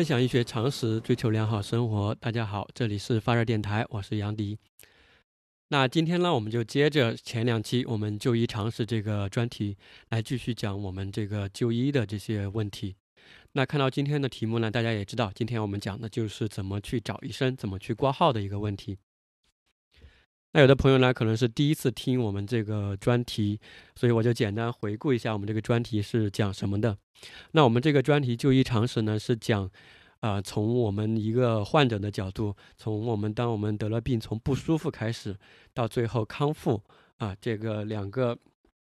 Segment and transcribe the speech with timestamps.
[0.00, 2.14] 分享医学常识，追求良好生活。
[2.14, 4.56] 大家好，这里是发热电台，我是杨迪。
[5.68, 9.76] 那今天呢，我们就接着前两期我们就医常识这个专题
[10.08, 12.96] 来继续讲我们这个就医的这些问题。
[13.52, 18.96] 那看到今天的题目呢，大家也知道，今天我们讲的就是怎么去找医生，怎么去挂号的一个问题。
[20.52, 23.60] 那有的朋友呢，可能是第一次听我们这个专题，
[23.94, 26.96] 所以我就简单回顾一下我们这个专题是讲什么的。
[27.52, 29.70] 那我们这个专题就医常识呢，是讲，
[30.18, 35.36] 啊，从我们一个患者的角度，从我们当我们得了病，从不舒服开始，
[35.72, 36.82] 到最后康复，
[37.18, 38.36] 啊，这个两个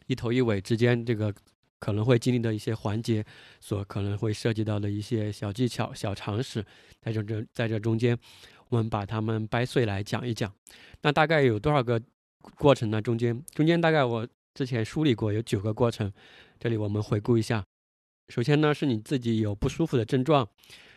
[0.08, 1.34] 一头一尾之间，这个
[1.80, 3.24] 可能会经历的一些环节，
[3.62, 6.62] 所可能会涉及到的一些小技巧、小常识，
[7.00, 8.20] 在这这在这中间。
[8.74, 10.52] 我们把它们掰碎来讲一讲，
[11.04, 12.02] 那大概有多少个
[12.56, 13.00] 过程呢？
[13.00, 16.12] 中间中间大概我之前梳理过有九个过程，
[16.60, 17.64] 这里我们回顾一下。
[18.30, 20.44] 首先呢，是你自己有不舒服的症状；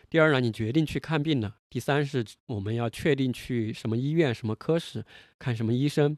[0.09, 5.05] 第二呢，你决定去看病了；第三是我们要确定去什么医院、什么科室
[5.37, 6.17] 看什么医生；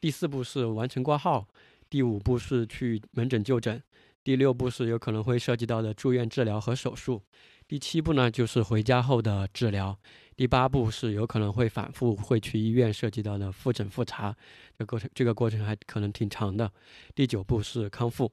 [0.00, 1.46] 第四步是完成挂号；
[1.90, 3.78] 第五步是去门诊就诊；
[4.22, 7.20] 第六步是有可能会涉及到的住院治疗和手术；
[7.68, 9.98] 第七步呢，就是回家后的治疗。
[10.36, 14.36] 第八步是有可能会反复会去医院涉及到的复诊复查，
[14.76, 16.70] 这过程这个过程还可能挺长的。
[17.14, 18.32] 第九步是康复，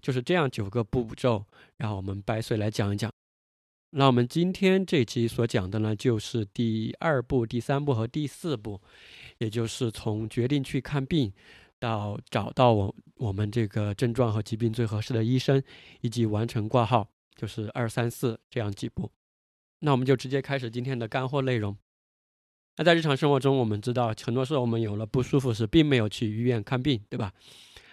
[0.00, 1.44] 就是这样九个步骤，
[1.76, 3.12] 然后我们掰碎来讲一讲。
[3.90, 8.80] 那我们今天这期所讲的呢，就是第二步、第三步和第四步，
[9.38, 11.32] 也就是从决定去看病
[11.78, 15.62] 到找到我我们这个症状和疾病最合适的医生，
[16.00, 19.08] 以及完成挂号，就是二三四这样几步。
[19.84, 21.76] 那我们就直接开始今天的干货内容。
[22.78, 27.30] 那在日常生活中，我们知道很多时候我们有了不舒服时，并没有去医院看病，对吧？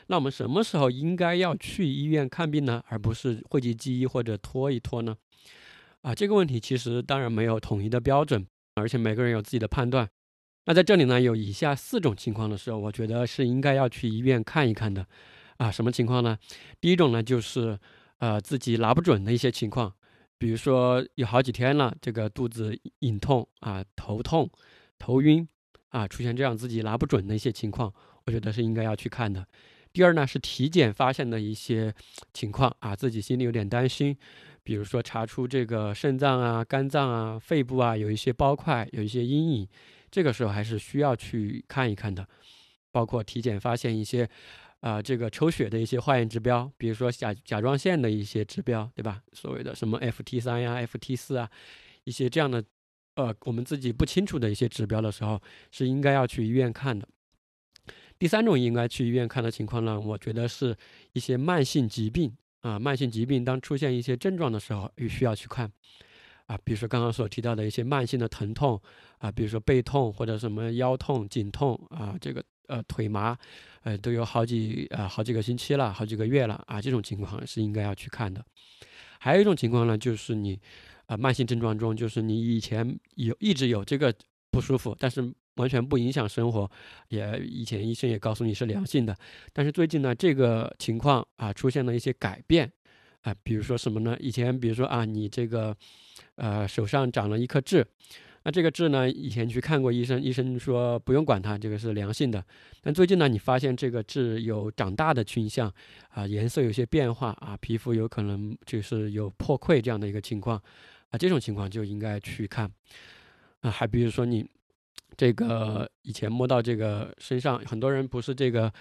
[0.07, 2.81] 那我们什么时候应该要去医院看病呢？
[2.87, 5.17] 而不是讳疾忌医或者拖一拖呢？
[6.01, 10.09] 啊，这个问题其实当然没有统一的标准，而且每个人有自己的判断。
[10.65, 15.05] 那在这里呢，有以下四种情况的时候，我觉得是应该要去医院看一看的。
[15.57, 16.37] 啊，什么情况呢？
[16.79, 17.77] 第一种呢，就是
[18.19, 19.93] 呃自己拿不准的一些情况。
[20.41, 24.49] 比如说有好几天了，这个肚子隐痛啊，头痛、
[24.97, 25.47] 头晕
[25.89, 27.93] 啊，出现这样自己拿不准的一些情况，
[28.25, 29.45] 我觉得是应该要去看的。
[29.93, 31.93] 第二呢，是体检发现的一些
[32.33, 34.17] 情况啊，自己心里有点担心，
[34.63, 39.67] 比如说查出这个肾脏啊、肝脏啊、肺部啊有一些包块、有一些阴影，
[40.09, 42.27] 这个时候还是需要去看一看的。
[42.91, 44.27] 包括体检发现一些。
[44.81, 49.21] 啊，这个抽血的一些化验指标，比如说甲甲状腺的一些指标，对吧？
[49.31, 51.47] 所谓的什么 FT 三呀、FT 四啊，
[52.03, 52.63] 一些这样的，
[53.13, 55.39] 呃，我们自己不清楚的一些指标的时候，
[55.71, 57.07] 是应该要去医院看的。
[58.17, 60.75] 第三种应该去医院看的情况呢，我觉得是
[61.13, 65.71] 一些慢性疾病啊，慢性疾病当出现一些症状的时候，也需要去看。
[66.47, 68.81] 啊，比如说刚刚所提到的一些慢性的疼痛
[69.19, 72.43] 啊，比如说背痛或者什么腰痛、颈痛啊，这个。
[72.71, 73.37] 呃，腿麻，
[73.83, 78.41] 呃，都有好几呃好几个星期了，好几个月了啊，这种情况是应该要去看的。
[79.19, 80.57] 还有一种情况呢，就是你，
[81.05, 84.15] 啊，慢性症状中，就是你以前有一直有这个
[84.49, 86.71] 不舒服，但是完全不影响生活，
[87.09, 89.13] 也以前医生也告诉你是良性的，
[89.51, 92.71] 但是最近呢，这个情况啊出现了一些改变，
[93.19, 94.15] 啊，比如说什么呢？
[94.21, 95.75] 以前比如说啊，你这个，
[96.35, 97.85] 呃，手上长了一颗痣。
[98.43, 99.07] 那这个痣呢？
[99.07, 102.43] 以前去看过医生，医生说不用管它，这个是良性的。
[102.81, 105.71] 但最近呢，你发现这个痣有长大的倾向，
[106.09, 110.57] 啊，颜色有些变化，啊，皮肤有可能就是有破溃这样的一个情况，
[111.09, 112.67] 啊，这种情况就应该去看。
[113.59, 114.43] 啊，还比如说你
[115.15, 118.73] 这个以前摸到这个身上，很多人不是这个，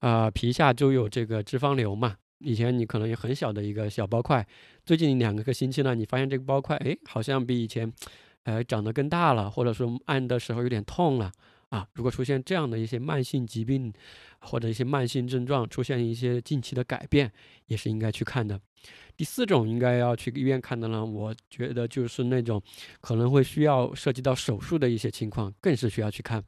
[0.00, 2.16] 啊，皮下就有这个脂肪瘤嘛？
[2.40, 4.44] 以前你可能有很小的一个小包块，
[4.84, 7.92] 最近两个星期呢，你发现这个包块，哎，好像比以前。
[8.44, 11.32] 哎，长得更大了，或者说按的时候有点痛了
[11.70, 11.86] 啊。
[11.94, 13.92] 如果出现这样的一些慢性疾病
[14.40, 17.32] 或者一些慢性症状，出现一些近期的改变，
[17.66, 18.60] 也是应该去看的。
[19.16, 22.62] 第四种应该要去医院看的呢，我觉得就是那种
[23.00, 26.44] 可能会需要涉及到手术的一些情况，更是需要去看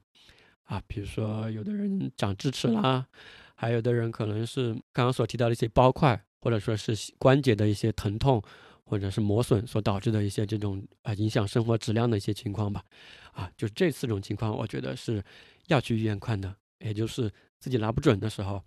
[0.65, 0.83] 啊。
[0.87, 3.07] 比如说有的人长智齿啦，
[3.55, 8.43] 还有的人可能是刚刚所提到的一些包块，或者说是关节的一些疼痛。
[8.87, 12.83] 或者是磨损所导致的一些这种啊影响生活质量的一些情况吧，
[13.33, 15.23] 啊，就这四种情况，我觉得是
[15.67, 16.55] 要去医院看的。
[16.79, 18.63] 也就是自己拿不准的时候，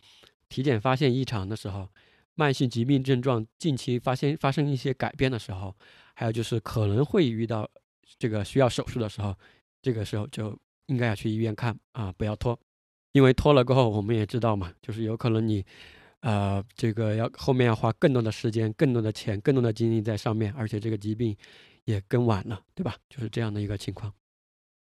[0.50, 1.88] 体检发现异常的时候，
[2.36, 5.74] 慢性疾病症状近期发现发生一些改变的时候，
[6.16, 7.70] 还有就是可能会遇到
[8.18, 9.34] 这个需要手术的时候，
[9.82, 10.58] 这个时候就
[10.88, 12.60] 应该要去医院看啊，不要拖，
[13.14, 15.64] 因为拖了过后，我们也知道嘛，就是有可能你。
[16.22, 21.36] 呃，这个要后面要花更多的时间、更多的钱、更多的精力在上面，而且这个疾病
[21.86, 22.96] 也更晚了，对吧？
[23.10, 24.14] 就是这样的一个情况。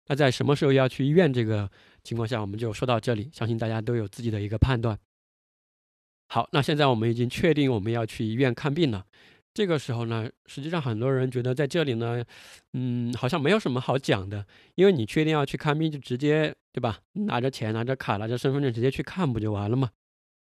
[0.08, 1.70] 那在什么时候要去医院这个
[2.02, 4.98] 情况下，我们就说到这里，相信大家都有自己的一个判断。
[6.28, 9.06] 好，那现在我们已经确定我们要去医院看病了。
[9.54, 12.24] 这个时候呢，实际上很多人觉得在这里呢，
[12.72, 17.00] 嗯，好像没有什么好讲的，因为你确定要去看病，就直接对吧？
[17.12, 19.90] 拿着钱、拿着卡、拿着身份证直接去看不就完了吗？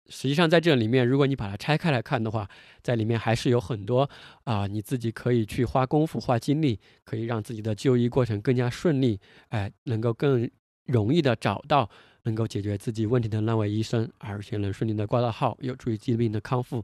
[0.09, 2.49] 实际上在这里面，如果你把它拆开来看的话，
[2.81, 4.09] 在里面还是有很多
[4.43, 9.19] 啊，你自己可以去花功夫、花精力，可以让自己的就医过程更加顺利，
[9.49, 10.49] 哎，能够更
[10.85, 11.89] 容易的找到
[12.23, 16.83] 能够解决自己问题的那位医生，而且能顺利的挂到号，有助于疾病的康复。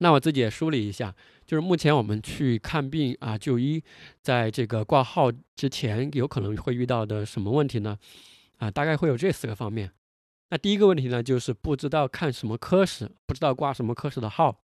[0.00, 1.12] 那我自己也梳理一下，
[1.44, 3.82] 就是目前我们去看病啊就医，
[4.22, 7.98] 在这个挂号之前，有可能会遇到的什么问题呢？
[8.58, 9.90] 啊，大概会有这四个方面。
[10.50, 14.62] 那第一个问题呢，就是不知道看什么科室，不知道挂什么科室的号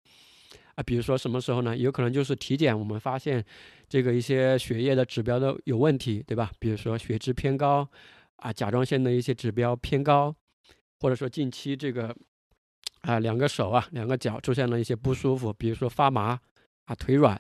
[0.75, 0.83] 啊。
[0.83, 1.77] 比如说什么时候呢？
[1.77, 3.45] 有可能就是体检，我们发现
[3.89, 6.51] 这个一些血液的指标都有问题，对吧？
[6.59, 7.89] 比如说血脂偏高
[8.37, 10.35] 啊，甲状腺的一些指标偏高，
[11.01, 12.15] 或者说近期这个。
[13.01, 16.41] 啊，两个手啊，两个脚出现了一些不舒服，比如说发麻
[16.87, 17.39] 啊、腿软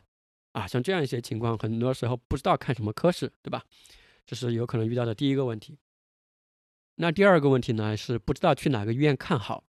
[0.52, 3.64] 啊，像这样一些情况，很多时候不知道看什么科室，对吧？
[4.26, 5.78] 这是有可能遇到的第一个问题。
[6.96, 9.64] 那第二个问题呢，是不知道去哪个医院看好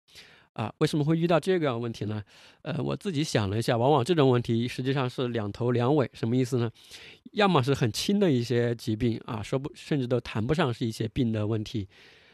[0.54, 0.74] 啊？
[0.77, 2.24] 为什么会遇到这个问题呢？
[2.62, 6.72] 呃，我自己想了一下，往往这种问题实际上是两头两尾，什么意思呢？
[7.33, 11.88] 要么是很轻的一些疾病啊，说不甚至都谈不上是一些病的问题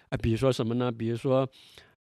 [0.10, 0.92] 啊，比如说什么呢？
[0.92, 1.48] 比如说。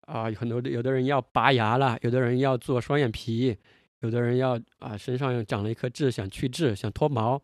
[0.02, 3.56] 啊，很多有的人要拔牙了，有的人要做双眼皮，
[4.02, 7.42] 有的人要啊身上长了一颗痣，想去痣，想脱毛，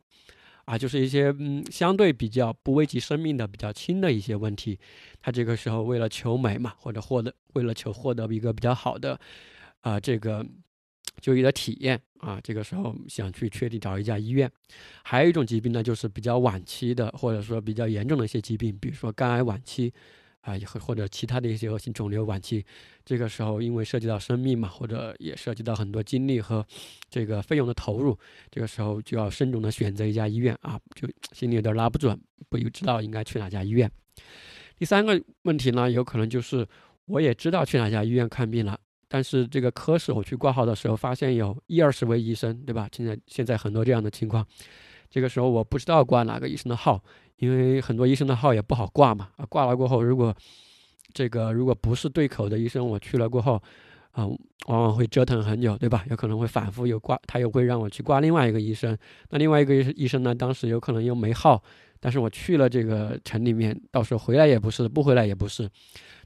[0.65, 4.79] 啊，就是一些嗯相对比较不危及生命的比较轻的一些问题。
[5.21, 9.19] 他这个时候为了求美嘛，或者获得为了求获得一个比较好的
[9.81, 10.45] 啊这个
[11.21, 14.51] 就医的体验啊，这个时候想去确定找一家医院。
[15.03, 19.93] 还有一种疾病呢，就是比较晚期的，或者说比较严重的一些疾病，比如说肝癌晚期。
[20.43, 22.65] 啊，或或者其他的一些恶性肿瘤晚期，
[23.05, 26.65] 这个时候因为涉及到生命嘛，或者也涉及到很多精力和
[27.09, 28.19] 这个费用的投入，
[28.51, 33.91] 这个时候就要慎重的选择一家医院啊，就心里有点拉不准，不知道应该去哪家医院。
[34.77, 36.67] 第三个问题呢，有可能就是
[37.07, 42.89] 我也知道去哪家医院看病了，但是这个科室我去挂号的时候，发现有一二十位医生，对吧？
[42.91, 44.45] 现在现在很多这样的情况，
[45.09, 47.01] 这个时候我不知道挂哪个医生的号。
[47.43, 50.33] 因为很多医生的号也不好挂嘛，啊，挂了过后，如果
[51.13, 53.61] 这个如果不是对口的医生，我去了过后，
[54.13, 54.25] 啊，
[54.67, 56.05] 往往会折腾很久，对吧？
[56.09, 58.97] 有可能会反复又挂，他又会让我去挂另外一个医生，
[59.31, 61.61] 那另外一个医生呢，当时有可能又没号，
[61.99, 65.69] 但是我去了这个城里面，到时候回来也不是，不回来也不是，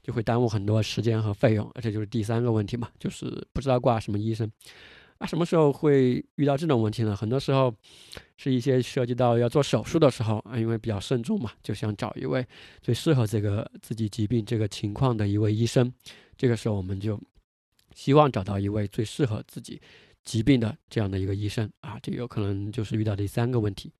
[0.03, 4.47] 就会耽误很多时间和费用，这就是第三个问题嘛，就是不知道挂什么医生。
[5.19, 7.15] 那什么时候会遇到这种问题呢？
[7.15, 7.73] 很多时候，
[8.37, 12.45] 是一些涉及到要做手术的时候啊，因为比较慎重嘛，就想找一位
[12.81, 15.91] 最适合这个自己疾病这个情况的一位医生。
[16.37, 17.19] 这个时候，我们就
[17.95, 19.81] 希望找到一位最适合自己
[20.23, 21.97] 疾病的这样的一个医生啊。
[22.03, 23.91] 这有可能就是遇到第三个问题。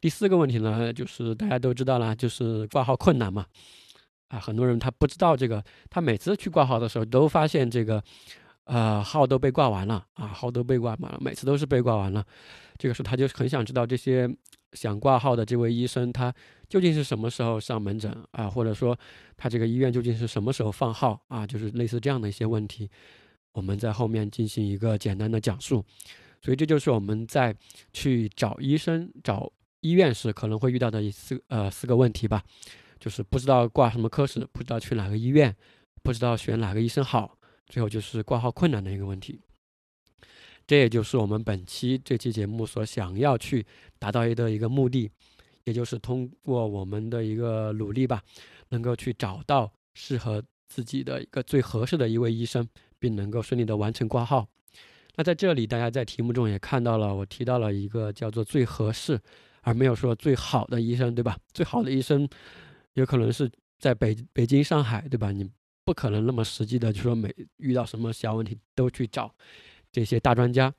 [0.00, 3.44] 第四个问题呢，就是大家都知道啦，就是挂号困难嘛。
[4.28, 8.02] 啊，很多人他不知道这个，他每次去挂号的时候都发现这个。
[8.64, 12.24] 呃，号都被挂完了啊，号都被挂满了，每次都是被挂完了。
[12.78, 14.28] 这个时候他就很想知道这些
[14.72, 16.32] 想挂号的这位医生，他
[16.68, 18.48] 究竟是什么时候上门诊啊？
[18.48, 18.96] 或者说
[19.36, 21.46] 他这个医院究竟是什么时候放号啊？
[21.46, 22.88] 就是类似这样的一些问题，
[23.52, 25.84] 我们在后面进行一个简单的讲述。
[26.40, 27.54] 所以这就是我们在
[27.92, 32.42] 去找医生、找医院时可能会遇到的一四呃四个问题吧，
[32.98, 35.54] 就是不知道挂什么科室，不知道去哪个医院，
[36.02, 37.36] 不知道选哪个医生好。
[37.72, 39.40] 最后就是挂号困难的一个问题，
[40.66, 43.64] 这也就是我们本期这期节目所想要去
[43.98, 45.10] 达到的一个目的，
[45.64, 48.22] 也就是通过我们的一个努力吧，
[48.68, 54.46] 能够去找到适合自己的一个最合适的一位医生，并能够顺利的完成挂号。
[55.16, 59.18] 那在这里，大家在题目中也看到了，我提到了一个叫做最合适，
[59.62, 61.38] 而没有说最好的医生，对吧？
[61.54, 62.28] 最好的医生
[62.92, 65.32] 有可能是在北北京、上海，对吧？
[65.32, 65.50] 你。
[65.84, 69.34] 不可能那么实际的，就说每遇到什么小问题都去找
[69.90, 70.72] 这些大专家。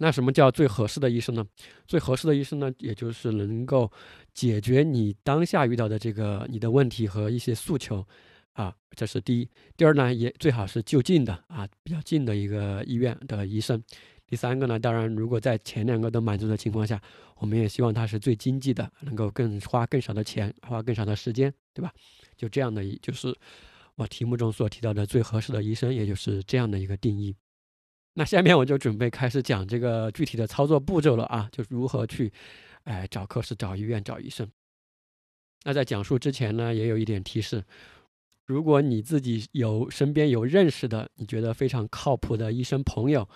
[0.00, 1.44] 那什么叫最合适的医生呢？
[1.86, 3.90] 最合适的医生呢，也就是能够
[4.32, 8.06] 解决你当下遇到的这个你的问题和一些诉求
[8.52, 9.48] 啊，这是第一。
[9.76, 13.82] 第二呢，也最好是就近的啊，比较近的一个医院的医生。
[14.24, 17.02] 第三个呢，当然如果在前两个都满足的情况下，
[17.38, 21.92] 我们也希望他是最经济的，能够更花更少的钱，花更少的时间，对吧？
[22.36, 23.34] 就这样的，就是。
[23.98, 27.34] 我题目中所提到的最合适的医生，也就是这样的一个定义。
[28.14, 32.32] 那下面我就准备开始讲这个具体的操作步骤了啊，就如何去，
[32.84, 34.48] 哎，找科室、找医院、找医生。
[35.64, 37.64] 那在讲述之前呢，也有一点提示：
[38.46, 43.28] 如果你自己有身边有认识的，你觉得非常靠谱的医生朋友，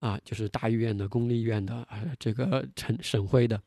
[0.00, 3.60] 啊，就是大医院的、公立医院的啊，这个省省会的，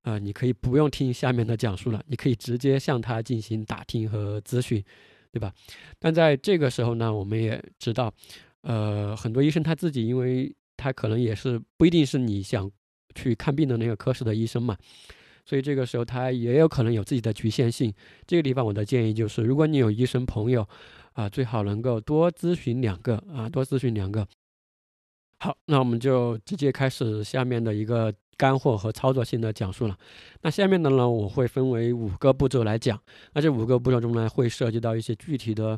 [0.00, 4.82] 啊，你可以不用听下面的讲述了，你可以直接向他进行打听和咨询，
[5.32, 5.52] 对吧？
[5.98, 8.12] 但在这个时候呢，我们也知道，
[8.60, 12.70] 呃，很多医生他自己，因为他可能也是不一定是你想
[13.14, 14.76] 去看病的那个科室的医生嘛。
[15.44, 17.92] 所以这个时候他也有可能有自己的局限性。
[18.26, 20.68] 这个地方我的建议就是，如果你有医生朋友，
[21.14, 24.28] 啊，最好能够多咨询两个啊，多咨询两个。
[25.42, 29.98] 好，那我们就直接开始下面的一个干货和操作性的讲述了。
[30.42, 32.96] 那下面的呢，我会分为五个步骤来讲。
[33.32, 35.76] 那这五个步骤中呢，会涉及到一些具体的。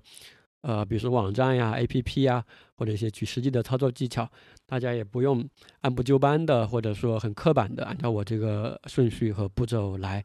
[0.61, 2.45] 呃，比如说网站呀、APP 呀，
[2.75, 4.31] 或者一些举实际的操作技巧，
[4.67, 5.43] 大家也不用
[5.81, 10.23] 按部就班的，或者说很刻板的按照我这个顺序和步骤来，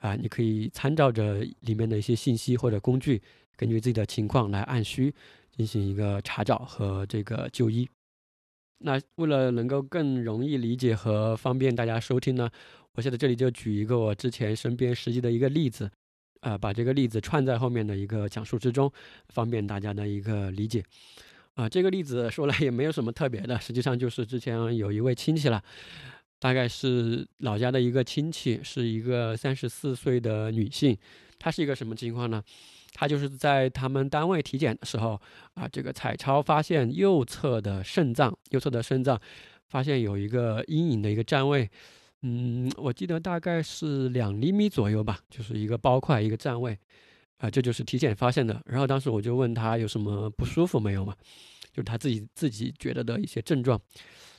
[0.00, 3.22] 啊，你可以参照着里面的一些信息或者工具，
[3.56, 5.14] 根据自己的情况来按需
[5.56, 7.88] 进行一个查找和这个就医。
[8.80, 12.50] 那为了能够更容易理解和方便大家收听呢，
[12.92, 15.90] 我现在这里就举一个我之前身边实际的一个例子。
[16.42, 18.90] 呃，把这个例子串在后面的一个讲述之中，
[19.28, 20.82] 方便大家的一个理解。
[21.52, 25.62] 啊，这个例子说来也没有什么特别的，实际上就是之前有一位亲戚了，
[26.38, 30.96] 大概是老家的一个亲戚，是一个三十四岁的女性。
[31.38, 32.42] 她是一个什么情况呢？
[32.92, 35.20] 他就是在他们单位体检的时候，
[35.54, 39.18] 啊，这个彩超发现右侧的肾脏，右侧的肾脏
[39.68, 41.70] 发现有一个阴影的一个占位。
[42.22, 46.78] 嗯，我记得大概是两厘米左右吧，就是一个包块，一个占位，
[47.38, 48.60] 啊，这就是体检发现的。
[48.66, 51.14] 然后当时我就问他有什么不舒服没有嘛，
[51.72, 53.80] 就是他自己自己觉得的一些症状。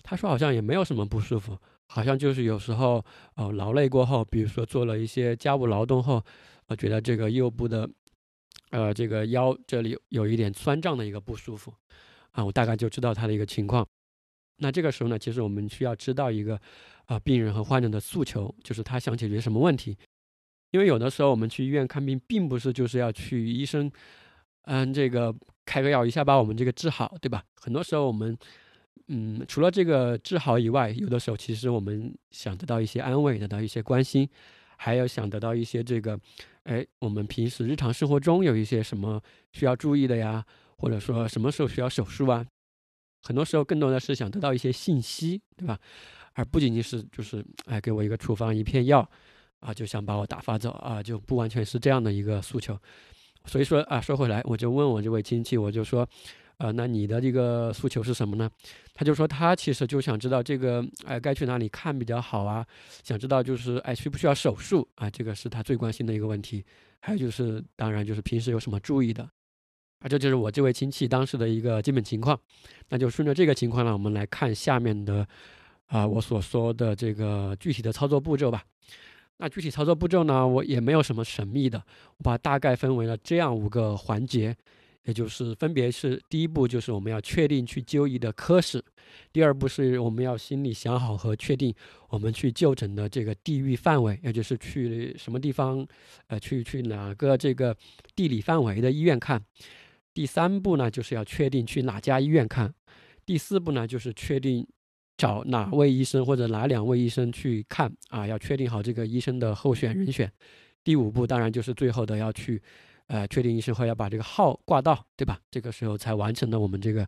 [0.04, 3.04] 他说好像也没有什么不舒服，好像就是有时候
[3.36, 6.24] 呃劳累过后，比如说做了一些家务劳动后，
[6.68, 7.90] 呃觉得这个右部的
[8.72, 11.74] 呃这个腰这里有一点酸胀的一个不舒服，
[12.32, 13.88] 啊，我大概就知道他的一个情况。
[14.58, 16.60] 那这个时候呢，其实我们需要知道一个。
[17.08, 19.98] 啊，病人和患者的诉求就是他想解决什么问题，
[20.70, 23.92] 因为有的时候我们去医院看病，并不是就是要去医生，
[24.62, 25.36] 嗯，这个
[25.66, 27.44] 开个药一下把我们这个治好，对吧？
[27.56, 28.38] 很多时候我们，
[29.10, 34.30] 嗯，除了这个治好以外，有的时候其实我们想得到一些安慰，得到一些关心，
[34.78, 36.18] 还有想得到一些这个，
[36.64, 40.46] 哎，我们平时日常生活中有一些什么需要注意的呀，
[40.78, 42.46] 或者说什么时候需要手术啊？
[43.24, 45.80] 很多时候更多的是想得到一些信息，对吧？
[46.34, 49.08] 而不仅仅是就是哎给我一个处方一片药，
[49.60, 52.78] 啊就想把我打发走啊就不完全是这样的一个诉求，
[53.46, 56.08] 所以说啊说回来我就问我这位亲戚我就说，
[56.62, 58.48] 呃那你的这个诉求是什么呢？
[58.94, 62.64] 他就说他其实就想知道这个哎该去哪里看比较好啊，
[63.04, 66.64] 想知道就是哎需不需要手术啊这个是他最关心的一个问题，
[67.00, 69.24] 还有就是当然就是平时有什么注意的，
[70.02, 72.40] 啊这就是我这位亲戚当时的一个基本情况，
[72.90, 75.28] 那就顺着这个情况呢我们来看下面的。
[75.92, 78.64] 啊，我所说的这个具体的操作步骤吧。
[79.36, 81.84] 那具体操作步骤呢，我也没有什么神秘的，
[82.18, 84.56] 我把大概分为了这样五个环节，
[85.06, 88.80] 也就是分别是：第一步就是我们要确定去就医的科室；
[89.32, 91.74] 第二步是我们要心里想好和确定
[92.10, 95.86] 我们去就诊的这个地域范围，也就是去什么地方，
[96.28, 97.76] 呃，去去哪个这个
[98.16, 99.40] 地理范围的医院看；
[100.14, 102.70] 第三步呢，就是要确定去哪家医院看；
[103.26, 104.68] 第四步呢，就是确定。
[105.18, 108.26] 找哪位医生或者哪两位医生去看啊？
[108.26, 110.32] 要确定好这个医生的候选人选。
[110.84, 112.60] 第五步当然就是最后的要去，
[113.12, 115.38] 呃，确定医生后要把这个号挂到，对吧？
[115.52, 117.06] 这个时候才完成了我们这个，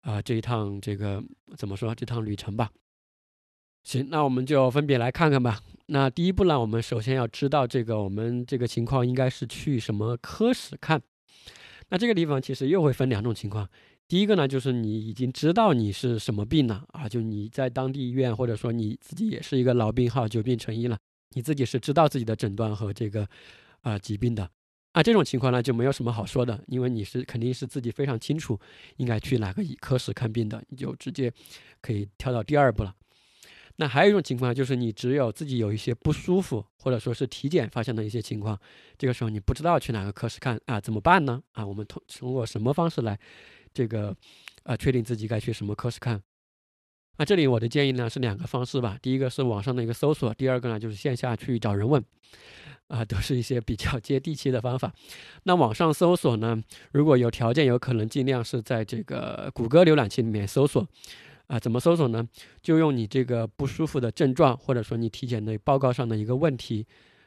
[0.00, 1.22] 啊，这一趟这个
[1.58, 1.94] 怎么说？
[1.94, 2.70] 这趟旅程吧。
[3.84, 5.60] 行，那我们就分别来看看吧。
[5.88, 11.02] 那第一步呢，我们首先要知道这个我们这个情况应该是去什么科室看。
[11.90, 13.68] 那这个地方其实又会分两种情况。
[14.08, 20.96] 第一个呢，就是你已经知道你是什么病了啊，就你在当地医院，或者说你自己也是一个老病号，久病成医了，
[21.34, 23.28] 你自己是知道自己的诊断和这个
[23.82, 24.48] 啊疾病的
[24.96, 25.02] 啊。
[25.02, 28.58] 这种情况呢，就没有什么好说的，因为你是肯定是自己非常清楚
[28.96, 31.30] 应该去哪个科室看病的，你就直接
[31.82, 32.94] 可以跳到第二步了。
[33.78, 38.58] 那还有一种情况就是你只有自己有一些不舒服，或者说是体检发现的一些情况，
[38.96, 41.42] 这个时候你不知道去哪个科室看啊，怎么办呢？
[41.52, 43.18] 啊，我们通通过什么方式来？
[43.74, 44.16] 这个，
[44.62, 46.22] 呃，确定自己该去什么科室看。
[47.18, 48.98] 那这里我的建议呢是两个方式吧。
[49.00, 52.02] 第一个是网上的一个搜索，第二个呢就是线下去找人问，
[52.88, 54.92] 啊，都是一些比较接地气的方法。
[55.44, 60.86] 那网上搜索呢，如果有条件，有可能尽量是在这个谷歌浏览器里面搜索，
[61.46, 62.28] 啊，怎么搜索呢？
[62.60, 66.86] 就用你这个不舒服的症状，或者说你体检的报告上的一个问题，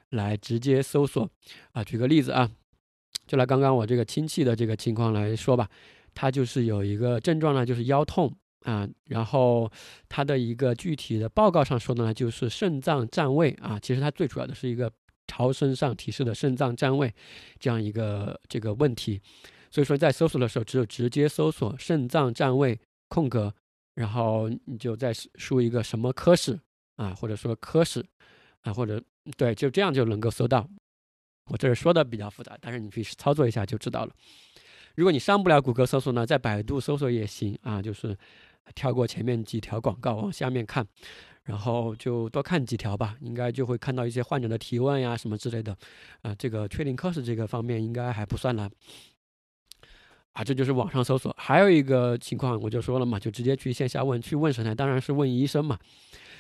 [0.10, 1.30] 来直接搜索。
[1.72, 2.52] 啊，举个例子啊，
[3.26, 5.68] 就拿刚刚我这个亲戚的这个情况来说吧，
[6.14, 8.32] 他就是有一个症状呢，就是腰痛
[8.64, 9.72] 啊，然后
[10.08, 14.92] 他的一个具体的报告上说的呢，就是肾脏占位啊，其实它最主要的是一个
[15.28, 17.14] 超声上提示的肾脏占位
[17.60, 19.22] 这样一个这个问题。
[19.72, 23.54] 所以说在搜索的时候，只有直接搜索肾脏占位空格。
[23.96, 26.58] 然后你就再输一个什么科室
[26.96, 28.06] 啊，或者说科室
[28.62, 29.04] 啊，或者
[29.36, 30.66] 对，就这样就能够搜到。
[31.52, 34.14] 我这儿说的比较复杂，但是你可以操作一下就知道了。
[34.96, 38.18] 如果你上不了谷歌搜索呢，在百度搜索也行啊，就是
[38.76, 40.86] 跳过前面几条广告往下面看，
[41.44, 45.76] 然后就多看几条吧，应该就会看到一些患者的提问呀什么之类的。
[46.22, 48.70] 啊，这个确定科室这个方面应该还不算难。
[50.34, 51.36] 啊，这就是网上搜索。
[51.38, 54.76] 还有一个情况，我就说了嘛，就直接去线下问，去问谁呢？
[54.76, 55.78] 当然是问医生嘛。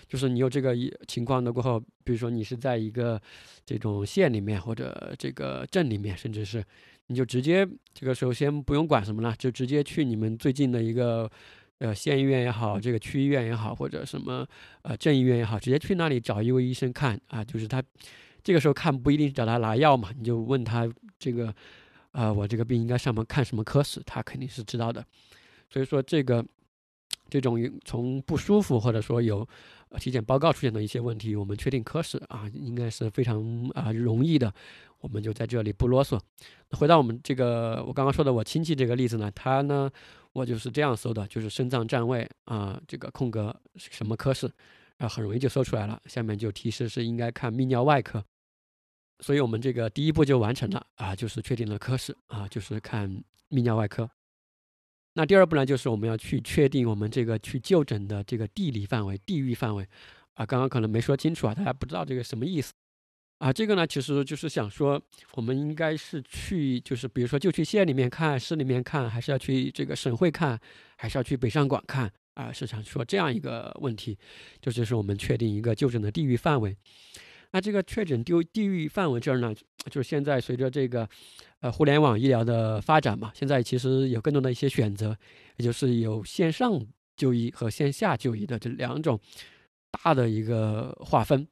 [0.08, 3.22] 就是你有这个一情况的过后，比如说你是在一个
[3.64, 6.64] 这种县里面或者这个镇里面，甚至是
[7.08, 11.29] 你就直接这个时候先不用管什么了，就直接去你们最近的一个
[11.79, 14.48] 呃县医院也好，这个区医院也好，或者什么
[14.83, 17.44] 呃镇医院也好，直接去那里找一位医生看啊。
[17.44, 17.83] 就是他
[18.44, 21.53] 这个时候看不一定找他拿药嘛，你就问他这个。
[22.11, 24.01] 啊，我这个病应该上门看什么科室？
[24.03, 25.05] 他肯定是知道的。
[25.70, 26.44] 所以说，这个
[27.29, 29.48] 这种从不舒服或者说有
[30.00, 34.53] 体检报告出现的一些问题，我们确定科室啊，应该是非常啊容易的。
[35.00, 36.20] 我们就在这里不啰嗦。
[36.72, 39.89] 回到我们这个我刚刚说的我亲戚这个例子呢，他呢，
[40.33, 44.51] 我就是这样搜的，就是肾脏占位啊，这个空格什么科室
[44.98, 46.01] 啊，很容易就搜出来了。
[46.07, 48.22] 下面就提示是应该看泌尿外科。
[49.22, 53.09] 所以我们这个第一步就完成了啊，就是确定了科室啊，就是看
[53.50, 54.09] 泌尿外科。
[55.13, 59.85] 那第二步呢，就是我们要去确定我们这个去就诊的这个地理范围、地域范围
[60.35, 60.45] 啊。
[60.45, 62.72] 刚刚可能没说清楚啊，大家不知道这个什么意思
[63.39, 63.51] 啊？
[63.51, 65.01] 这个呢，其实就是想说，
[65.33, 70.57] 我们应该是去，就是比如说就去县里面看、市里面看，还是要去这个省会看，
[70.95, 72.51] 还是要去北上广看啊？
[72.51, 74.17] 是想说这样一个问题，
[74.61, 76.77] 就是我们确定一个就诊的地域范围。
[77.51, 79.51] 那这个确诊丢地域范围这儿呢，
[79.89, 81.09] 就是现在随着这个，
[81.61, 85.17] 呃，互联网医疗的发展嘛，现在其实有更多的一些选择，
[85.57, 86.81] 也就是有线上
[87.17, 89.19] 就医和线下就医的这两种
[90.03, 91.45] 大的一个划分。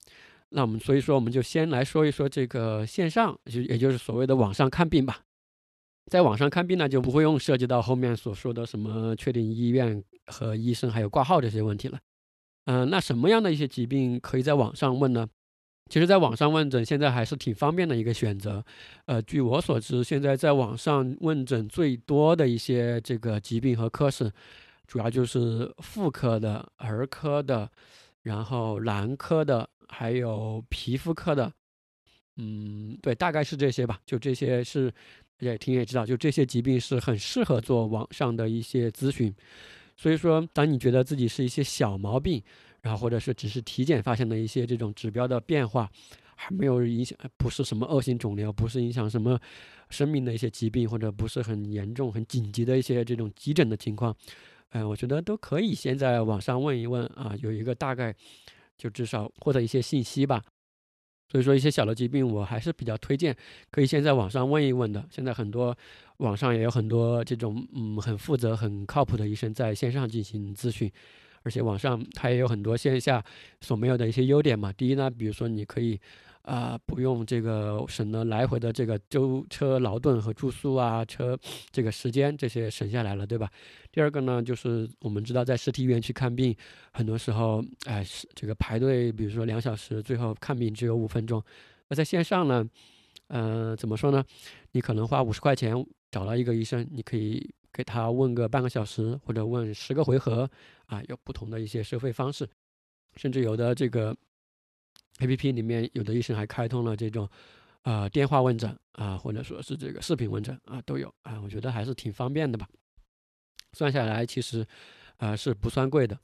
[0.50, 5.20] 那我们所以说，我们就先来说一说这个线上，就也就是所谓的网上看病吧。
[6.10, 12.00] 在网上看病呢，就不会用涉及到后面所说的什么确定医院和医生还有挂号这些问题了。
[12.64, 15.28] 嗯，那什么样的一些疾病可以在网上问呢？
[15.90, 18.64] 其实，在网上问诊现在还是挺方便的一个选择。
[19.06, 24.32] 呃，据我所知，现在在网上问诊最多的一些这个疾病和科室，
[24.86, 27.70] 主要就是妇科的、儿科的，
[28.24, 31.52] 然后男科的，还有皮肤科的。
[32.38, 34.00] 嗯，对，大概是这些吧。
[34.06, 34.94] 就这些是，
[35.40, 39.34] 也听也知道，就这些疾病是很适合做网上的一些咨询。
[39.96, 42.44] 所以说，当你觉得自己是一些小毛病，
[42.82, 45.90] 然后或者是只是体检发现的一些这种指标的变化，
[46.36, 49.40] 还没有影响，不是什么恶性肿瘤，不是影响什么
[49.90, 54.16] 生命的一些疾病，或者不是很严重、很紧急的一些这种急诊的情况，
[54.70, 58.14] 嗯，我觉得都可以先在网上问一问啊，有一个大概，
[58.78, 60.44] 就至少获得一些信息吧。
[61.30, 63.36] 所以说一些小的疾病，我还是比较推荐
[63.70, 65.06] 可以先在网上问一问的。
[65.12, 65.76] 现在很多
[66.20, 70.90] 网上也有很多这种嗯很负责、很靠谱的医生在线上进行咨询。
[71.48, 73.24] 而且网上它也有很多线下
[73.62, 74.70] 所没有的一些优点嘛。
[74.74, 75.98] 第一呢，比如说你可以，
[76.42, 81.40] 啊，不用这个省了来回的这个舟车劳顿和住宿啊，车
[81.72, 83.50] 这个时间这些省下来了，对吧？
[83.94, 86.54] 第二个呢，就是我们知道在实体医院去看病，
[86.92, 91.42] 很多时候，哎，是这个排队，比如说两小时，最后看病只有五分钟。
[91.88, 92.70] 那在线上呢，
[93.30, 94.22] 嗯，怎么说呢？
[94.74, 95.74] 你可能花五十块钱
[96.12, 97.50] 找到一个医生，你可以。
[97.78, 100.50] 给他问个半个小时，或者问十个回合，
[100.88, 102.50] 啊，有不同的一些收费方式，
[103.18, 104.18] 甚至有的这个
[105.20, 107.30] A P P 里面有的医生还开通了这种，
[107.84, 112.68] 啊，电话问诊啊，或者说是这个视频问诊啊，都有啊，我觉得还是挺方便的吧。
[113.74, 114.66] 算下来其实，
[115.18, 116.20] 啊，是不算贵的。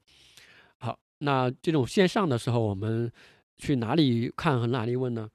[0.79, 3.11] 好，那这种线上的时候，我们
[3.57, 5.29] 去哪里看和哪里问呢？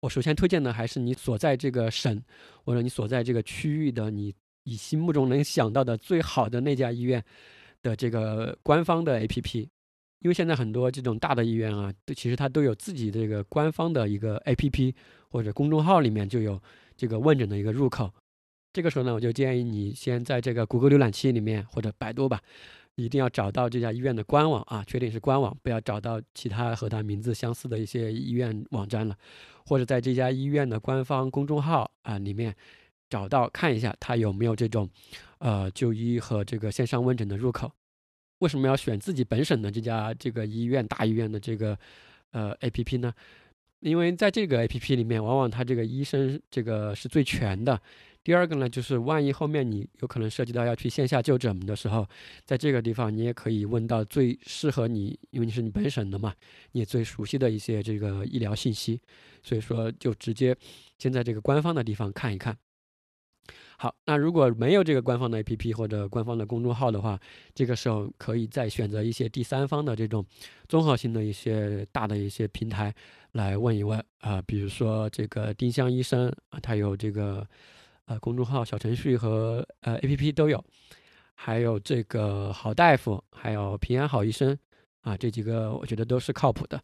[0.00, 2.22] 我首先推荐的还是你所在这个省
[2.66, 4.34] 或者你所在这个区域的你。
[4.68, 7.24] 你心目中能想到的最好的那家医院
[7.82, 9.60] 的这个官方的 APP，
[10.20, 14.94] 因为现在很多这种大的医院啊，其实它都有自己这个官方的一个 APP
[15.30, 16.60] 或者公众号里面就有
[16.98, 18.12] 这个问诊的一个入口。
[18.74, 22.38] 这个时候呢，我就建议你先在这个谷歌浏览器里面或者百度吧，
[22.96, 29.16] 一定要找到这家医院的官网啊，确定是官网，不要找到其他和它名字相似的一些医院网站了，
[29.64, 32.54] 或者在这家医院的官方公众号啊里面
[33.08, 34.88] 找到看一下它有没有这种
[35.38, 37.70] 呃就医和这个线上问诊的入口。
[38.38, 41.76] 为什么要选自己本省的这家这个医院大医院的这个
[42.30, 43.12] 呃 A P P 呢？
[43.80, 47.80] 因为在这个 A P P 里面，往往它这个医生这个是最全的。
[48.24, 52.06] 第二个呢，就是万一后面你有可能涉及到要去线下就诊的时候，
[52.44, 56.34] 在这个地方你也可以问到最适合你，因为你是你本省的嘛，
[56.72, 59.00] 你最熟悉的一些这个医疗信息，
[59.42, 60.54] 所以说就直接
[60.98, 62.56] 先在这个官方的地方看一看。
[63.80, 67.18] 好，那如果没有这个官方的 APP 或者官方的公众号的话，
[67.54, 70.24] 这个时候可以再选择一些第三方的这种
[70.68, 72.94] 综合性的一些大的一些平台
[73.32, 77.46] 来问一问啊，比如说这个丁香医生啊，他有这个。
[78.10, 80.64] 呃，公众号、小程序和呃 APP 都有，
[81.34, 84.56] 还有这个好大夫，还有平安好医生
[85.02, 86.82] 啊，这几个我觉得都是靠谱的。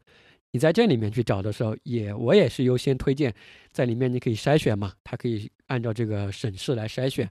[0.51, 3.35] 你在这里面去找的时候，也我也是优先推荐，
[3.73, 7.31] 在里面你可以筛选嘛，它可以按照这个省市来筛选。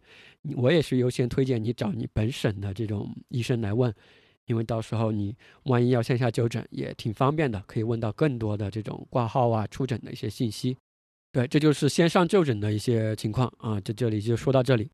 [0.56, 3.94] 我也是优先推荐你找你本省的这种医生来问，
[4.46, 10.76] 因为到时候你万一要线下就诊也挺方便的，可以问到更多的这种挂号啊、出诊的一些信息。
[11.32, 14.90] 对，这就是线上就诊的一些情况啊，在这里就说到这里。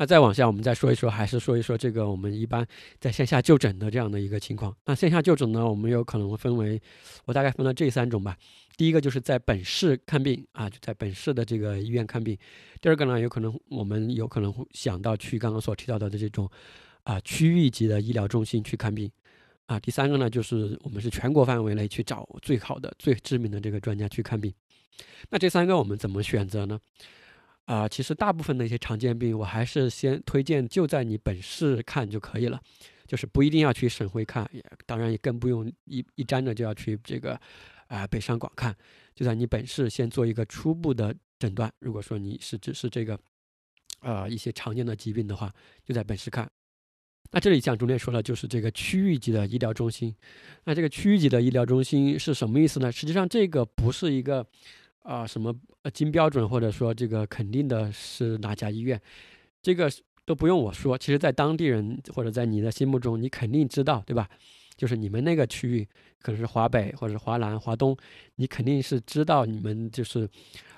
[0.00, 2.64] 那再往下，我们再说一说，还是说一说这个我们一般
[3.00, 4.74] 在线下就诊的这样的一个情况。
[4.86, 6.80] 那线下就诊呢，我们有可能分为，
[7.24, 8.38] 我大概分了这三种吧。
[8.76, 12.38] 第一个就是在本市看病啊，就在本市的这个医院看病。
[12.80, 16.48] 第二个呢，有可能我们有可能会想到去刚刚所提到的这种
[17.02, 19.10] 啊区域级的医疗中心去看病
[19.66, 19.80] 啊。
[19.80, 24.54] 第三个呢，就是我们是全国范围内去找最好的、最知名的这个专家去看病。
[25.30, 26.78] 那这三个我们怎么选择呢？
[27.68, 32.58] 啊，其实大部分的一些常见病，我还是先推荐就在你本市看就可以了，
[33.06, 37.38] 就是不一定要去省会看，也当然也更不用一一沾着就要去这个
[37.88, 38.74] 啊北上广看，
[39.14, 41.70] 就在你本市先做一个初步的诊断。
[41.80, 43.20] 如果说你是只是这个
[44.00, 45.52] 啊一些常见的疾病的话，
[45.84, 46.50] 就在本市看。
[47.32, 50.16] 那这里像重点说的，就是这个区域级的医疗中心。
[50.64, 52.90] 那这个区域级的医疗中心是什么意思呢？
[52.90, 54.46] 实际上这个不是一个。
[55.08, 59.00] 啊，什么呃金标准，或者说这个肯定的是哪家医院，
[59.62, 59.90] 这个
[60.26, 60.98] 都不用我说。
[60.98, 64.28] 其实，在当地人或者在你的心目中，你肯定知道，对吧？
[64.76, 65.88] 就是你们那个区域，
[66.20, 67.96] 可能是华北或者是华南、华东，
[68.34, 70.28] 你肯定是知道你们就是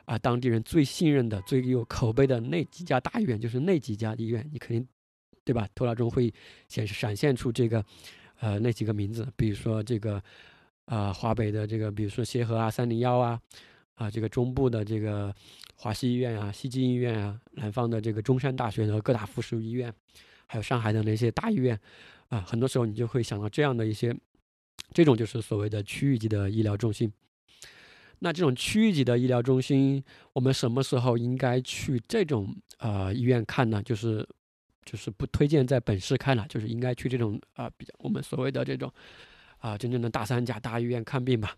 [0.04, 4.86] 啊，当地人最信任的、最有口碑的那几家大医院，就是那几家医院，你肯定
[5.44, 5.68] 对吧？
[5.74, 6.32] 头脑中会
[6.68, 7.84] 显示闪现出这个
[8.38, 10.22] 呃那几个名字，比如说这个
[10.84, 13.40] 啊华北的这个，比如说协和啊、三零幺啊。
[14.00, 15.32] 啊，这个中部的这个
[15.76, 19.92] 华西医院啊，西京医院啊，南方的这个中山大学的各大附属医院，
[20.46, 21.78] 还有上海的那些大医院，
[22.30, 24.16] 啊，很多时候你就会想到这样的一些，
[24.94, 27.12] 这种就是所谓的区域级的医疗中心。
[28.20, 33.82] 那这种区域级的医疗中心，我们什么时候应该去这种呃医院看呢？
[33.82, 34.26] 就是
[34.82, 38.90] 就是不推荐在本市看了，就是应该去这种啊比较我们所谓的这种
[39.58, 41.54] 啊真正的大三甲大医院看病吧。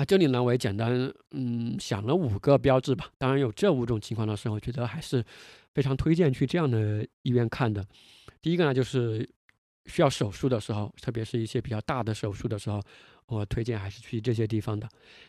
[0.00, 3.10] 啊，这里呢，我也简单嗯想了五个标志吧。
[3.18, 5.22] 当然有这五种情况的时候，我觉得还是
[5.74, 7.86] 非常推荐去这样的医院看的。
[8.40, 9.28] 第一个呢，就是
[9.84, 12.80] 需要手术的时候，特别是一些比较大的手术的时候，
[13.26, 14.88] 我推荐还是去这些地方的。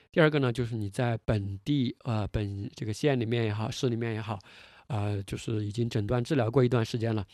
[0.10, 4.40] 第二个呢，就是你在本地呃本这个县里面也好，市里面也好，
[4.88, 7.26] 呃，就是已经诊断治疗过一段时间了，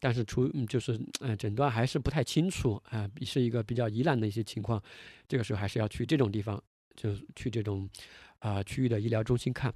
[0.00, 4.82] 但是出就是呃诊断还是不太清楚啊，是一个比较疑难的一些情况，
[5.28, 6.58] 这个时候还是要去这种地方。
[6.96, 7.88] 就去这种，
[8.38, 9.72] 啊区域的医疗中心看。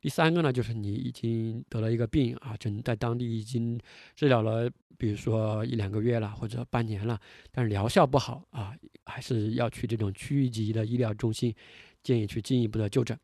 [0.00, 3.80] 第三个呢，就是你已经得了一个病啊，诊在当地已经
[4.14, 7.18] 治疗了，比如说一两个月了或者半年了，
[7.50, 8.74] 但是疗效不好啊，
[9.06, 11.54] 还是要去这种区域级的医疗中心，
[12.02, 13.18] 建议去进一步的就诊。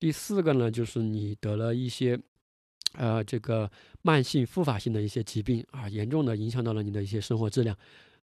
[0.00, 2.18] 第四个呢，就是你得了一些，
[2.94, 3.70] 呃，这个
[4.02, 7.76] 慢性复发性的一些疾病啊，严重的影响到了你的一些生活质量，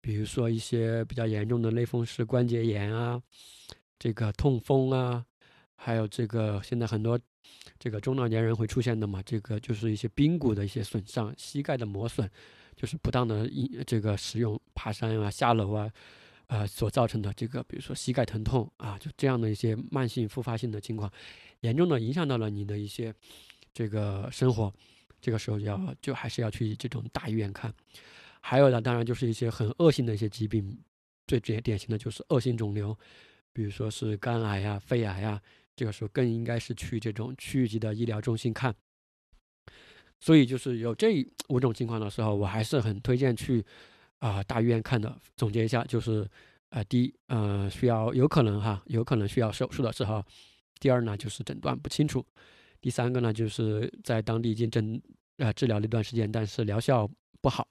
[0.01, 3.21] 比如说一些比较严重的类风湿关节炎啊。
[4.01, 5.23] 这个痛风啊，
[5.75, 7.19] 还有这个现在很多
[7.77, 12.27] 这个中老年人会出现的嘛，这个就是一些髌骨的一些损伤、膝盖的磨损，
[12.75, 13.47] 就是不当的
[13.85, 15.87] 这个使用爬山啊、下楼啊，
[16.47, 21.07] 呃所造成的这个，比如说膝盖疼痛啊，就这样的一些慢性复发性的情况，
[21.59, 23.13] 严重的影响到了你的一些
[23.71, 24.73] 这个生活，
[25.21, 27.71] 这个时候要就还是要去这种大医院看。
[28.39, 30.75] 还有呢，当然就是一些很恶性的一些疾病，
[31.27, 32.97] 最典典型的就是恶性肿瘤。
[33.53, 35.41] 比如说是肝癌呀、肺癌呀，
[35.75, 38.73] 这个时候更应该是去这种区域级的医疗中心看。
[40.19, 43.65] 所以就是有这五种情况的时候，我还是很推荐去
[44.19, 45.19] 啊大医院看的。
[45.35, 46.29] 总结一下，就是
[46.69, 50.21] 呃，第一，呃，需要有可能哈，有可能需要手术的时候；
[50.79, 52.21] 第二呢，就是诊断不清楚；
[52.79, 55.01] 第三个呢，就是在当地已经诊
[55.37, 57.09] 呃治疗了一段时间，但是疗效
[57.41, 57.63] 不好；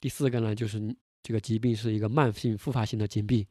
[0.00, 0.80] 第四个呢，就是
[1.22, 3.44] 这个疾病是一个慢性复发性的疾病；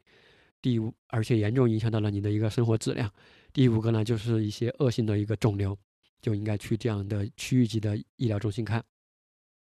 [0.62, 3.08] 第五，而且严重影响到了你的一个生活质量；
[3.52, 5.76] 第五个呢，就是一些恶性的一个肿瘤。
[6.20, 8.84] 就应该去这样的区域级的医疗中心看。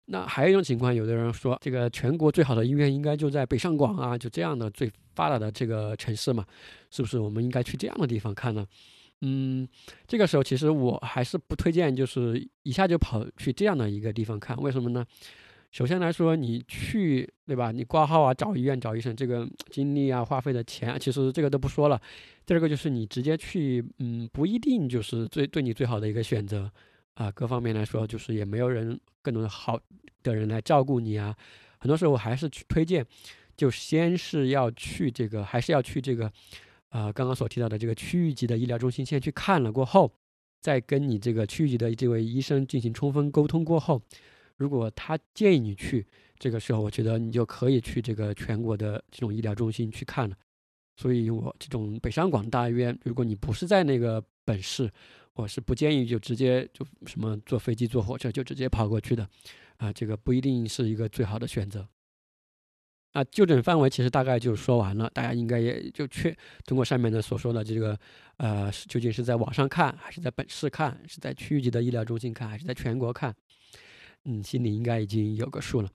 [0.05, 6.44] 那还有一种情况，有的人说，这个全国最好的医院应该就在北上广啊，就这样的最发达的这个城市嘛，
[6.90, 7.18] 是不是？
[7.18, 8.66] 我们应该去这样的地方看呢？
[9.22, 9.66] 嗯，
[10.07, 14.55] 这个时候其实我还是不推荐，就是一下就跑去这样的一个地方看。
[14.59, 15.07] 为什么呢？
[15.72, 17.72] 首先来说，你去对吧？
[17.72, 21.98] 你挂号啊，找医院、找医生，这个精力啊、花费的钱，其实这个都不说了。
[22.44, 26.70] 第二个就是你直接去，嗯，不一定就是最对你最好的一个选择
[27.14, 27.30] 啊。
[27.30, 29.80] 各方面来说，就是也没有人更多好
[30.22, 31.35] 的人来照顾你啊。
[31.78, 33.06] 很多时候还是去推荐，
[33.56, 36.30] 就先是要去这个，还是要去这个，
[36.90, 40.12] 啊，刚刚所提到的这个区域级的医疗中心，先去看了过后，
[40.61, 44.02] 再跟你这个区域级的这位医生进行充分沟通过后。
[44.56, 46.06] 如果他建议你去，
[46.38, 50.36] 这个时候我觉得你就可以去这个全国的这种医疗中心去看了。
[50.96, 54.90] 所以我这种北上广大医院，如果你不是在那个本市，
[55.34, 59.26] 我是不建议就直接就什么坐飞机、坐火车就直接跑过去的，
[59.78, 61.88] 啊，这个不一定是一个最好的选择。
[63.12, 66.34] 啊，就诊范围其实大概就说完了，大家应该也就确
[66.64, 67.98] 通过上面的所说的这个，
[68.38, 73.34] 呃，究竟是在网上看，还是在本市看，是在区域级的医疗中心看，还是在全国看？
[74.24, 75.88] 嗯，心里应该已经有个数了。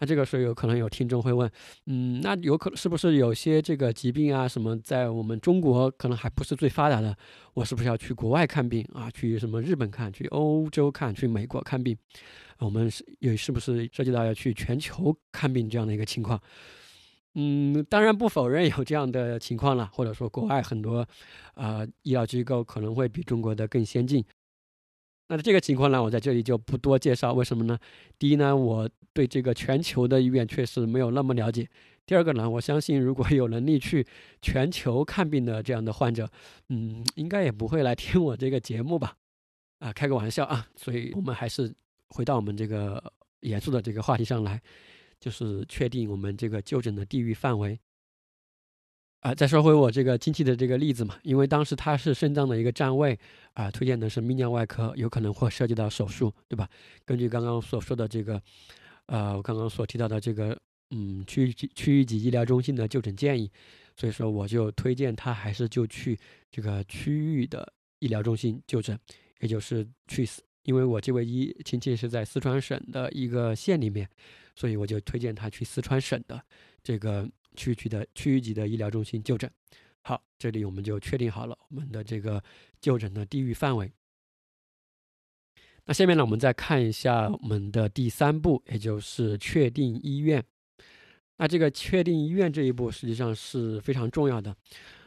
[0.00, 1.48] 那这个时候有可能有听众会问，
[1.86, 7.16] 嗯，那有可是不是有些这个疾病啊什么，在我们中国可能还不是最发达的，
[7.54, 9.08] 我是不是要去国外看病啊？
[9.12, 11.96] 去什么日本看，去欧洲看，去美国看病？
[12.58, 16.40] 我们是也是不是涉及到要去全球看病这样的一个情况？
[17.36, 21.06] 嗯，当然不否认有这样的情况了，或者说国外很多
[21.54, 24.24] 啊医疗机构可能会比中国的更先进。
[25.28, 27.32] 那这个情况呢，我在这里就不多介绍。
[27.32, 27.78] 为什么呢？
[28.18, 31.68] 第一呢，我对这个全球的医院确实没有那么了解。
[32.04, 34.06] 第二个呢，我相信如果有能力去
[34.42, 36.30] 全球看病的这样的患者，
[36.68, 39.16] 嗯，应该也不会来听我这个节目吧？
[39.78, 40.66] 啊，开个玩笑啊。
[40.76, 41.74] 所以我们还是
[42.10, 43.02] 回到我们这个
[43.40, 44.60] 严肃的这个话题上来，
[45.18, 47.80] 就是确定我们这个就诊的地域范围。
[49.24, 53.18] 啊，再说回我这个亲戚的这个例子嘛，因为当时他是肾脏的一个占位，
[53.54, 56.68] 啊，推荐的是泌尿外科，有可能会涉及到手术，对吧？
[57.06, 58.38] 根据刚刚所说的这个，
[59.06, 60.54] 呃，我刚刚所提到的这个，
[60.90, 63.50] 嗯，区域区域级医疗中心的就诊建议，
[63.96, 66.18] 所以说我就推荐他还是就去
[66.50, 67.66] 这个区域的
[68.00, 68.98] 医疗中心就诊，
[69.40, 70.28] 也就是去，
[70.64, 74.06] 因为我这位医亲戚是在四川省的一个县里面，
[74.54, 76.38] 所以我就推荐他去四川省的
[76.82, 77.26] 这个。
[77.54, 79.50] 区域的区域级的医疗中心就诊，
[80.02, 82.42] 好，这里我们就确定好了我们的这个
[82.80, 83.90] 就诊的地域范围。
[85.86, 90.42] 那下面呢，我们再看一下我们的第三步，也就是确定医院。
[91.36, 94.56] 那这个确定医院这一步实际上是非常重要的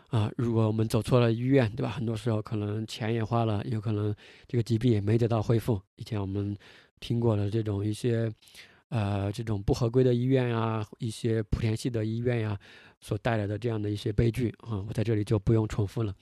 [0.10, 0.32] 啊！
[0.38, 1.90] 如果我们走错了医院，对吧？
[1.90, 4.14] 很多时候可能钱也花了，有可能
[4.48, 5.82] 这个疾病也没得到恢复。
[5.96, 6.56] 以前我们
[7.00, 8.32] 听过的这种一些。
[8.90, 12.58] 呃，这种不合规的医院啊，一些莆田系的医院呀，
[13.02, 16.16] 所带来的这样的一些悲剧啊，我在这里就不用重复了。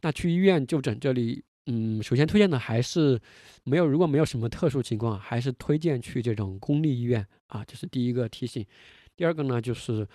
[0.00, 3.20] 那去医院就诊，这里，嗯，首先推荐的还是
[3.62, 8.66] 没有，如果没有什么特殊情况，还是推荐去这种公立医院啊，这是第一个提醒。
[9.16, 10.06] 第二个呢，就是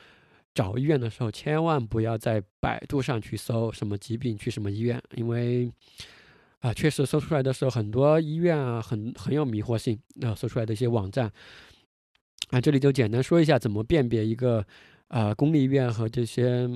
[0.54, 5.72] 找医院的时候，千万不要在百度上去搜什么疾病去什么医院，因为。
[6.60, 9.98] 啊，确实搜出来的时候，很多医院啊，很很有迷惑性。
[10.16, 11.32] 那搜出来的一些网站，
[12.50, 14.66] 啊，这里就简单说一下怎么辨别一个，
[15.10, 16.70] 呃，公立医院和这些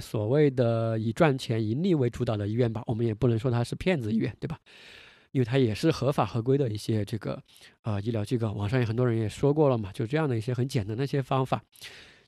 [0.00, 2.82] 所谓的以赚钱盈利为主导的医院吧。
[2.86, 4.58] 我们也不能说它是骗子医院，对吧？
[5.32, 7.42] 因为它也是合法合规的一些这个，
[7.82, 8.52] 呃，医疗机构。
[8.52, 11.62] 网上有很多人也说过了嘛，就这样的一些很简单的一些方法。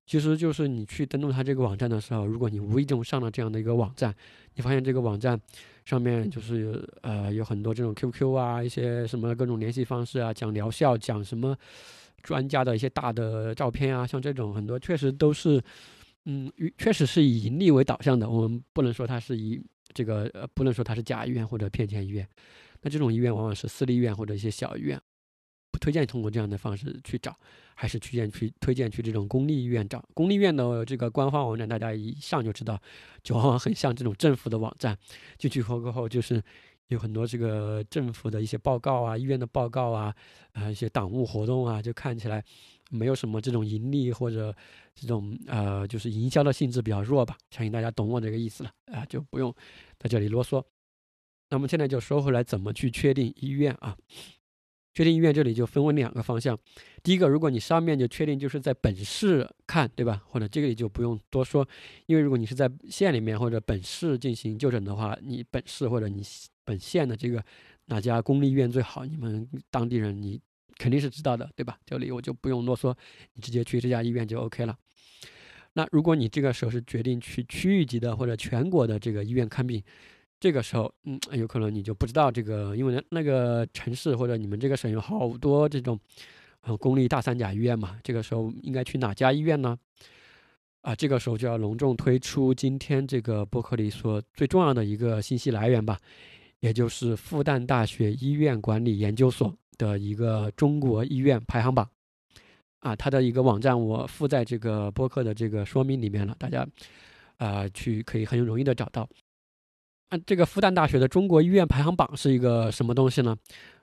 [0.07, 4.15] 其实就是你去登录它这个网站的时候，如果你无意中上了这样的一个网站，
[4.55, 5.41] 你发现这个网站
[5.85, 11.57] 上面就是呃有很多这种 QQ 啊，一些什么各种联系方式啊，讲疗效，讲什么
[12.27, 15.63] 专家的一些大的照片啊，像这种很多确实都是，
[16.25, 18.29] 嗯，确实是以盈利为导向的。
[18.29, 19.63] 我们不能说它是以
[19.95, 22.29] 这个呃，不能说它是假医院或者骗钱医院。
[22.83, 25.01] 那这种医院往往是私立医院或者一些小医院。
[25.71, 27.37] 不推荐通过这样的方式去找，
[27.75, 30.03] 还是推荐去推荐去这种公立医院找。
[30.15, 32.81] 公立医院的这个官方网站，大家一上就知道，
[33.23, 34.97] 就往往很像这种政府的网站。
[35.37, 36.43] 进去后过后，就是
[36.89, 40.15] 有很多这个政府的一些报告啊、医院的报告啊、
[40.53, 42.45] 啊一些党务活动啊，就看起来
[42.91, 44.55] 没有什么这种盈利或者
[44.95, 47.37] 这种呃就是营销的性质比较弱吧。
[47.51, 49.55] 相信大家懂我这个意思了啊，就不用
[49.99, 50.63] 在这里啰嗦。
[51.51, 53.97] 那么现在就说回来，怎么去确定医院啊？
[54.97, 56.59] 确定医院这里就分为两个方向。
[57.03, 60.23] 第一个，如果你上面就确定就是在本市看，对吧？
[60.27, 61.69] 或者这个里就不用多说，
[62.07, 66.23] 因为如果你是在县里面或者本市进行就诊的话，你本市或者你
[66.65, 67.45] 本县的这个
[67.89, 70.41] 哪家公立医院最好，你们当地人你
[70.79, 71.77] 肯定是知道的，对吧？
[71.85, 72.97] 这里我就不用啰嗦，
[73.35, 74.75] 你直接去这家医院就 OK 了。
[75.75, 79.83] 那如果你这个时候是决定去区域级的或者全国的这个医院看病。
[80.39, 85.99] 这个时候，嗯，有可能你就不知道这个，因为那那个城市或者你们这个省有好多这种，
[86.61, 87.99] 呃，公立大三甲医院嘛。
[88.03, 89.79] 这个时候应该去哪家医院呢？
[90.83, 95.99] 啊，这个时候就要隆重推出今天这个播客里所最重要的一个信息来源吧，
[96.61, 101.89] 也就是复旦大学医院管理研究所的一个中国医院排行榜。
[102.81, 106.65] 啊，它的一个网站我附在这个播客的这个说明里面了，大家
[107.39, 109.09] 啊去可以很容易的找到。
[110.09, 113.37] 啊，这个复旦大学的中国医院排行榜是一个什么东西呢？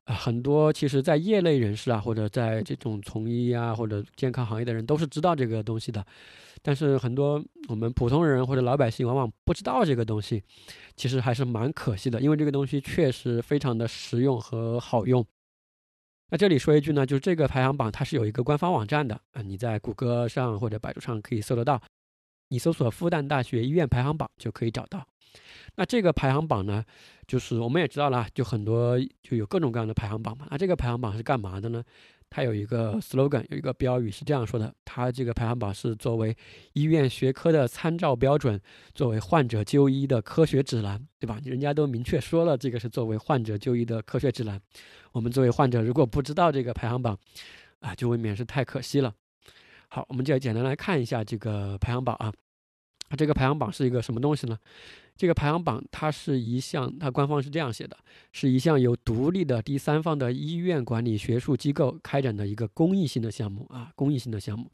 [0.05, 6.05] 啊，很多其实在业内人士啊，或者在这种从医啊或者健康行业的人都是知道这个东西的，
[6.61, 10.41] 但是很多我们普通人或者老百姓往往不知道这个东西，
[10.95, 15.25] 其实还是蛮可惜的，因为这个东西确实非常的实用和好用。
[16.29, 21.81] 那这里说一句呢，就是这个排行榜它是有一个官方网站的啊，你在谷歌上或者百度上可以搜得到，
[22.47, 25.05] 你搜索复旦大学医院排行榜就可以找到。
[25.75, 26.83] 那这个排行榜呢，
[27.27, 30.47] 就是我们也知道了，就很多就有各种各样的排行榜嘛。
[30.51, 31.83] 那这个排行榜是干嘛的呢？
[32.29, 36.35] 它有一个 slogan，有一个标语是这样说的：它这个排行榜是作为
[36.73, 38.59] 医院学科的参照标准，
[38.95, 41.39] 作为患者就医的科学指南，对吧？
[41.45, 44.59] 人家都明确说了，这个是作为患者就医的科学指南。
[45.11, 47.15] 我们作为患者，如果不知道这个排行榜，
[47.81, 49.13] 啊，就未免是太可惜了。
[49.89, 52.33] 好，我们就简单来看一下这个排行榜啊。
[53.13, 54.57] 它这个排行榜是一个什么东西呢？
[55.15, 57.95] 这个排行榜它是一项，它官方是这样写的，
[58.31, 64.67] 是一项由独立的第三方的医院管理学术机构开展的一个公益性的项目啊，公益性的项目。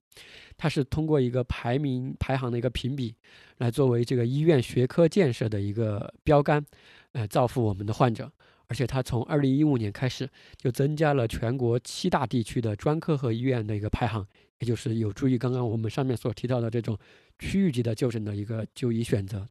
[0.55, 3.13] 它是通过一个排名排行的一个评比，
[3.57, 6.65] 来作为这个医院学科建设的一个标杆，
[7.11, 8.31] 呃，造福我们的患者。
[8.69, 14.25] 而且它从二零一五年开始就增加了全国七大地区的专科和医院的一个排行，
[14.59, 16.97] 也就是有助于刚刚我们上面所提到的这种。
[17.41, 19.47] 区域级的就诊的一个就医选择，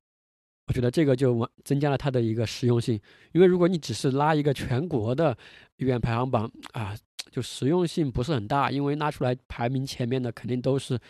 [0.67, 3.01] 我觉得这个就增加了它的一个实用性。
[3.33, 5.35] 因为如果你只是拉一个全国的
[5.79, 6.95] 医院排行榜啊，
[7.31, 11.01] 就实用性不是很大，因为拉出来排名前面的肯定都是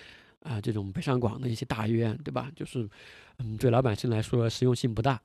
[0.43, 2.49] 啊这种北上广的一些大医院，对吧？
[2.55, 2.89] 就是
[3.39, 5.21] 嗯，对老百姓来说实用性不大。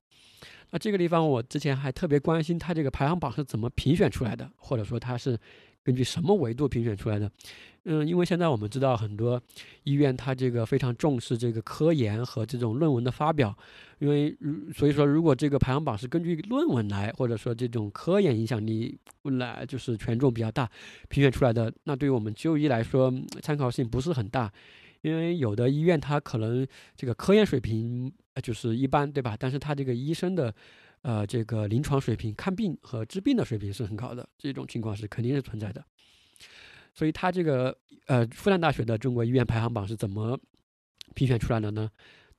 [0.71, 5.39] 那这个地方我之前还特别关心它这个排行榜是怎么评选出来的，或者说它是。
[5.83, 7.29] 根据什么维度评选出来的？
[7.85, 9.41] 嗯，因为现在我们知道很多
[9.83, 13.53] 医院，它这个非常重视这个科研和这种论文的发表，
[13.99, 20.69] 因为如所以说，如果这个排行榜是根据论文来，或者说这种科研影响力来，就是权重比较大
[21.09, 24.49] 评选出来的，那对于我们就医来说参考性不是很大，
[25.01, 28.09] 因为有的医院它可能这个科研水平
[28.41, 29.35] 就是一般，对吧？
[29.37, 30.55] 但是它这个医生的。
[31.03, 35.83] 呃，这个临床水平、看病和治病的水平是很高的，这种情况是肯定是存在的。
[36.95, 37.77] 所以，他这个
[38.07, 40.39] 呃，复旦大学的中国医院排行榜是怎么
[41.13, 41.89] 评选出来的呢？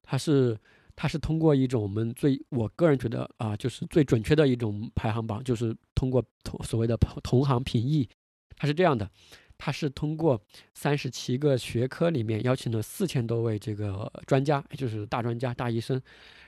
[0.02, 0.58] 它是
[0.96, 8.08] 它是通过一种我们最我个人觉得啊，就是最准确的一种排行榜，就是通过同所谓的同行评议。
[8.56, 9.10] 它是这样的，
[9.58, 10.40] 它是通过
[10.74, 16.00] 三十七个学科里面邀请了四千多位这个专家，就是大专家、大医生。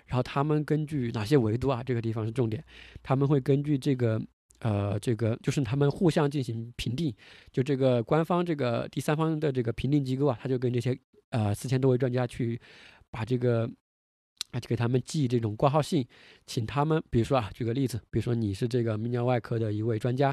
[0.07, 1.83] 然后他们根据哪些维度啊？
[1.83, 2.65] 这个地方是重点，
[3.03, 4.21] 他们会根据这个，
[4.61, 7.13] 呃，这个就是他们互相进行评定。
[7.51, 10.97] 就这个官方这个第三方的这个评定机构啊，他就跟这些
[11.31, 12.61] 呃四千多位专家去
[13.11, 13.69] 把这个
[14.53, 16.07] 啊，就给他们寄这种挂号信，
[16.47, 20.29] 请他们，比如说啊，举个例子，比如说你是这个泌尿外科的一位专家，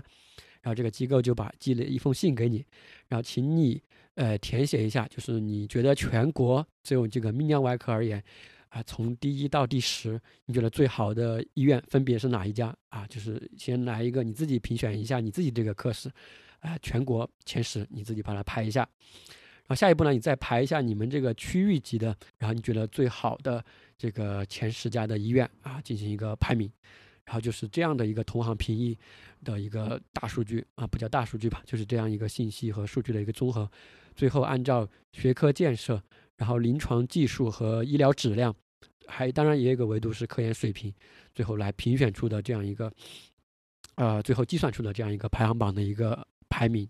[0.61, 2.63] 然后这个机构就把寄了一封信给你，
[3.07, 3.81] 然后请你
[4.15, 8.23] 呃填写一下，就是你觉得全国只有这个泌尿外科而言。
[8.73, 13.05] 啊，从第一到第十，你觉得最好的医院分别是哪一家啊？
[13.05, 16.09] 就是先来一个，你自己评选一下你自己这个科室，
[16.59, 18.81] 啊，全国前十，你自己把它排一下。
[18.81, 23.63] 然后下一步呢，你再排一下你们这个区域级的，然后你觉得最好的
[23.95, 26.67] 这个前十家的医院啊，进行一个排名。
[27.25, 28.97] 然后就是这样的一个同行评议
[29.43, 33.69] 的一个大数据啊，不叫大数据吧，就是这样一个信息和数据的一个综合，
[34.15, 36.01] 最后按照学科建设。
[36.35, 38.53] 然后临床技术和医疗质量
[39.07, 40.93] 还当然也有一个维度是科研水平，
[41.33, 42.91] 最后来评选出的这样一个，
[43.95, 46.87] 呃，最后计算出的这样一个排行榜的一个排名。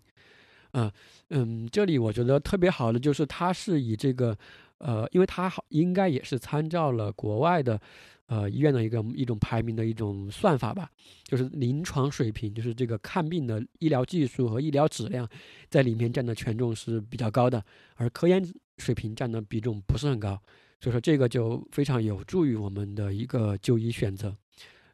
[0.72, 0.90] 呃
[1.30, 4.36] 嗯，这里我觉得特别好的就是它是以这个，
[4.78, 7.80] 呃，因为它好应该也是参照了国外的。
[8.26, 10.90] 呃，医院的一个一种排名的一种算法吧，
[11.24, 15.28] 就是临床水平，就是这个看病的医疗技术和医疗质量，
[15.68, 17.62] 在里面占的权重是比较高的，
[17.96, 18.42] 而科研
[18.78, 20.40] 水平占的比重不是很高，
[20.84, 24.36] 所以说这个就非常有助于我们的一个就医选择，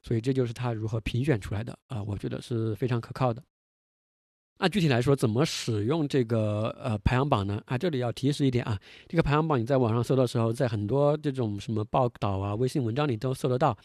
[0.05, 3.43] 所以这就是他如何评选出来的啊，我觉得是非常可靠的。
[4.61, 7.61] 那具体来说，怎么使用这个呃排行榜呢？
[7.66, 8.78] 啊，这里要提示一点啊，
[9.09, 13.76] 这个排行榜你在网上搜的时候，在很多这种什么报道啊、微信文章里都搜得到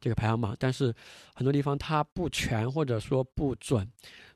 [0.00, 0.94] 这个排行榜，但是
[1.34, 3.86] 很多地方它不全或者说不准，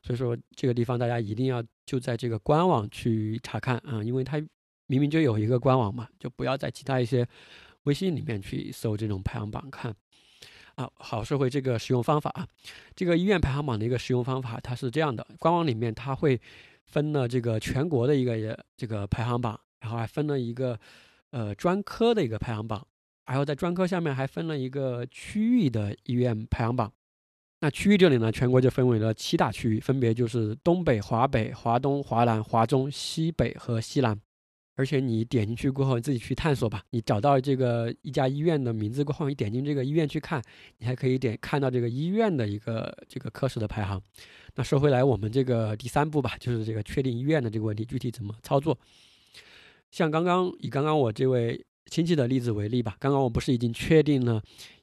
[0.03, 4.39] 所以说这个地方大家一定要就在这个官网去查看啊，因为它
[4.87, 7.27] 明明就有一个官网嘛，就不要在其他一些
[7.83, 9.95] 微信里面去搜这种排行榜看。
[10.75, 12.47] 啊，好，说回这个使用方法啊，
[12.95, 16.39] 这个医院排行榜的一个使用方法，它是这样的：官网里面它会
[16.85, 20.79] 分了这个全国的一个这个排行榜，然后还分了一个
[21.31, 22.85] 呃专科的一个排行榜，
[23.25, 26.93] 然后在专科下面还分了一个区域的医院排行榜。
[27.59, 34.15] 那区域这里呢，全国就分为了七大区域，分别就是东北、华北、华东、华南、华中、西北和西南。
[34.77, 36.83] 而且你点进去过后，你自己去探索吧。
[36.91, 40.39] 你找到这个一家医院的名字过后，你点进这个医院去看，
[40.77, 43.99] 你还可以点看到这个医院的一个这个科室的排行。
[44.53, 48.77] 那说回来，我们这个第三步吧，就是这个确定医院的这个问题，具体怎么操作？
[49.89, 54.39] 像刚刚以刚刚我这位亲戚的例子为例吧，刚刚我不是已经确定了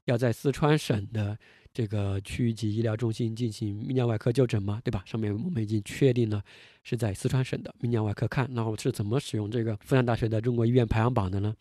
[0.06, 1.38] 要在四川省的。
[1.74, 5.02] 这个区域级医疗中心进行泌尿外科就诊嘛，对吧？
[5.04, 6.40] 上面我们已经确定了
[6.84, 8.48] 是在四川省的泌尿外科看。
[8.54, 11.52] 那我是怎么使用这个复旦大学的中国医院排行榜的呢？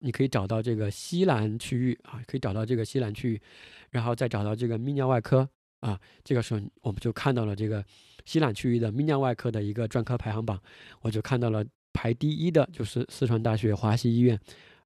[0.00, 3.40] 你可以找到这个西南区域啊，可以找到这个西南区域，
[3.88, 5.48] 然后再找到这个泌尿外科
[5.80, 5.98] 啊。
[6.22, 7.82] 这个时候我们就看到了这个
[8.26, 10.60] 西南区域的泌尿外科的一个专科排行榜，
[11.00, 11.64] 我就看到了
[11.94, 14.38] 排第一的就是四川大学华西医院。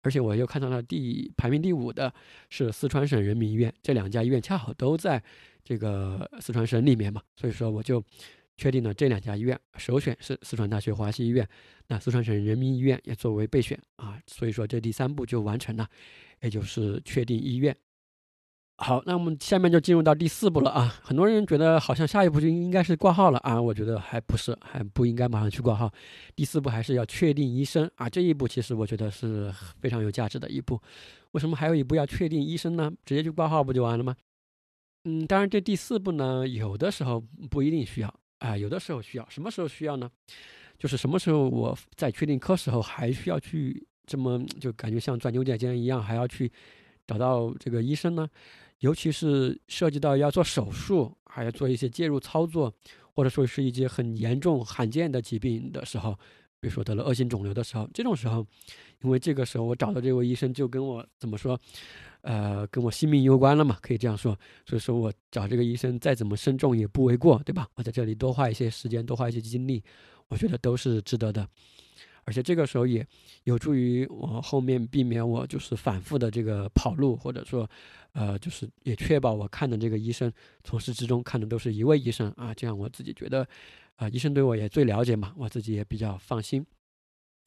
[0.06, 2.14] 而且我又看到了第排名第五的
[2.48, 5.20] 是四川省人民医院，这两家医院恰好都在
[5.64, 8.00] 这个四川省里面嘛，所以说我就
[8.56, 11.44] 确定了这两家医院，首选是四川大学华西医院，
[11.88, 15.88] 那四川省人民医院也作为备选啊，所以说这第三步就完成了，
[16.40, 17.76] 也就是确定医院。
[18.78, 20.94] 好，那我们下面就进入到第四步了啊！
[21.02, 25.90] 很多人觉得好像下一步就应该是挂号了啊，我觉得还不是，还不应该马上去挂号。
[26.34, 29.50] 第四步还是要确定医生啊，这一步其实我觉得是
[29.80, 30.78] 非常有价值的一步。
[31.32, 32.92] 为什么还有一步要确定医生呢？
[33.06, 34.14] 直接去挂号不就完了吗？
[35.04, 37.18] 嗯，当然这第四步呢，有的时候
[37.50, 39.26] 不一定需要啊，有的时候需要。
[39.30, 40.10] 什么时候需要呢？
[40.78, 46.52] 就是什么时候我在确定科时候还需要去这么就感觉像钻牛角尖一样，还要去
[47.06, 48.28] 找到这个医生呢？
[48.80, 52.72] 尤其是涉及到要做手术，还要做一些介入操作，
[53.14, 56.12] 或者说是一些很严重、罕见的疾病的时候，
[56.60, 58.46] 比如说得了恶性肿瘤的时候，这种时候，
[59.02, 61.58] 因为这个时候我找的这位医生就跟我怎么说，
[62.20, 67.66] 呃，跟我性命攸关了嘛，可以这样说，所以说我找这个医生再怎么慎重也不为过，对吧？
[67.74, 69.82] 我在这里多花一些时间，多花一些精力，
[70.28, 71.48] 我觉得都是值得的。
[72.26, 73.06] 而且这个时候也
[73.44, 77.70] 有助于我后面避免我就是反复的这个跑路，或者说，
[78.14, 80.30] 呃，就是也确保我看的这个医生
[80.64, 83.46] 从始至终看的都是一位医生啊，这样我自己觉得，
[83.94, 86.66] 啊，医生对我也最了解嘛，我自己也比较放心。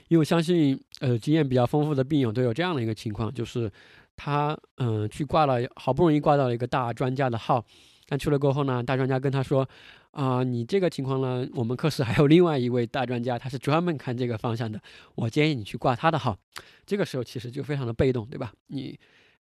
[0.08, 3.70] 因为我相信，呃，经验比较丰富的病友都有这样的一个情况，就是
[4.16, 7.64] 他嗯去挂了，好不容易挂到了一个大专家的号，
[8.08, 9.68] 但去了过后呢，大专家跟他说。
[10.12, 11.48] 啊，你这个情况呢？
[11.54, 14.82] 我们科室还有另外一位大专家，他是专门看这个方向的。
[15.16, 16.38] 我建议你去挂他的号。
[16.86, 18.52] 这个时候其实就非常的被动，对吧？
[18.68, 19.00] 你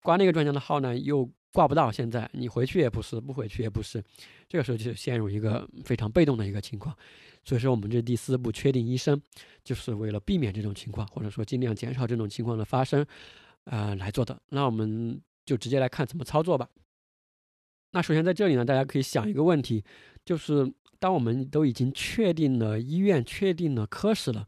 [0.02, 1.92] 挂那个专家的号呢，又挂不到。
[1.92, 4.02] 现在你回去也不是，不回去也不是。
[4.48, 6.96] 这个时候就陷入一个非常被动的一个情况。
[7.44, 9.20] 所以说，我们这第四步确定医生，
[9.62, 13.04] 就是为了避免这种情况，或者说尽量减少这种情况的发生，
[13.64, 14.40] 呃，来做的。
[14.48, 16.66] 那我们就直接来看怎么操作吧。
[17.96, 19.82] 那首先在这里呢，大家可以想一个问题。
[20.22, 24.46] 就是当我们都已经确定了医院、确定了科室了，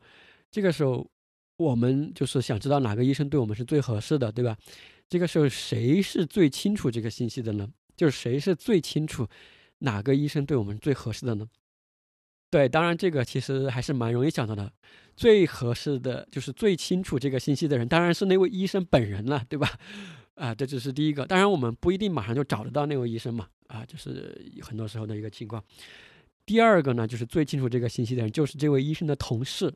[0.50, 1.10] 这个时候
[1.56, 4.54] 我们就是想知道哪个医生对我们是最合适的，对吧？
[5.08, 7.66] 这个时候谁是最清楚这个信息的呢？
[7.96, 9.26] 就是谁是最清楚
[9.78, 11.48] 哪个医生对我们最合适的呢？
[12.50, 14.70] 对，当然这个其实还是蛮容易想到的，
[15.16, 19.78] 最合适的就是最清楚这个信息的人，当然是那位医生本人了，对吧？
[20.38, 21.26] 啊，这只是第一个。
[21.26, 23.48] 当然我们不一定马上就找得到那位医生嘛。
[23.66, 25.62] 啊，就是很多时候的一个情况。
[26.46, 29.70] 第二个呢，就是最清楚这个信息的人，就是这位医生的同事。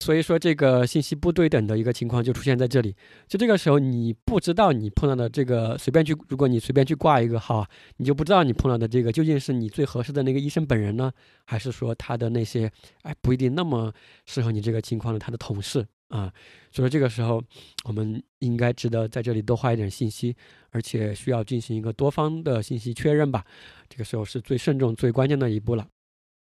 [0.00, 2.92] 所以说，这个信息不对等的一个情况就出现在这里。
[3.28, 7.64] 就这个时候，你不知道你碰到的这个随便去，如果你随便去挂一个号，
[7.98, 11.12] 你就不知道你碰到的这个究竟是你最合适的那个医生本人呢，
[11.44, 12.68] 还是说他的那些
[13.02, 13.92] 哎不一定那么
[14.26, 16.32] 适合你这个情况的他的同事啊。
[16.70, 17.42] 所以说这个时候，
[17.84, 20.34] 我们应该值得在这里多花一点信息，
[20.70, 23.44] 而且需要进行一个多方的信息确认吧。
[23.88, 25.86] 这个时候是最慎重、最关键的一步了。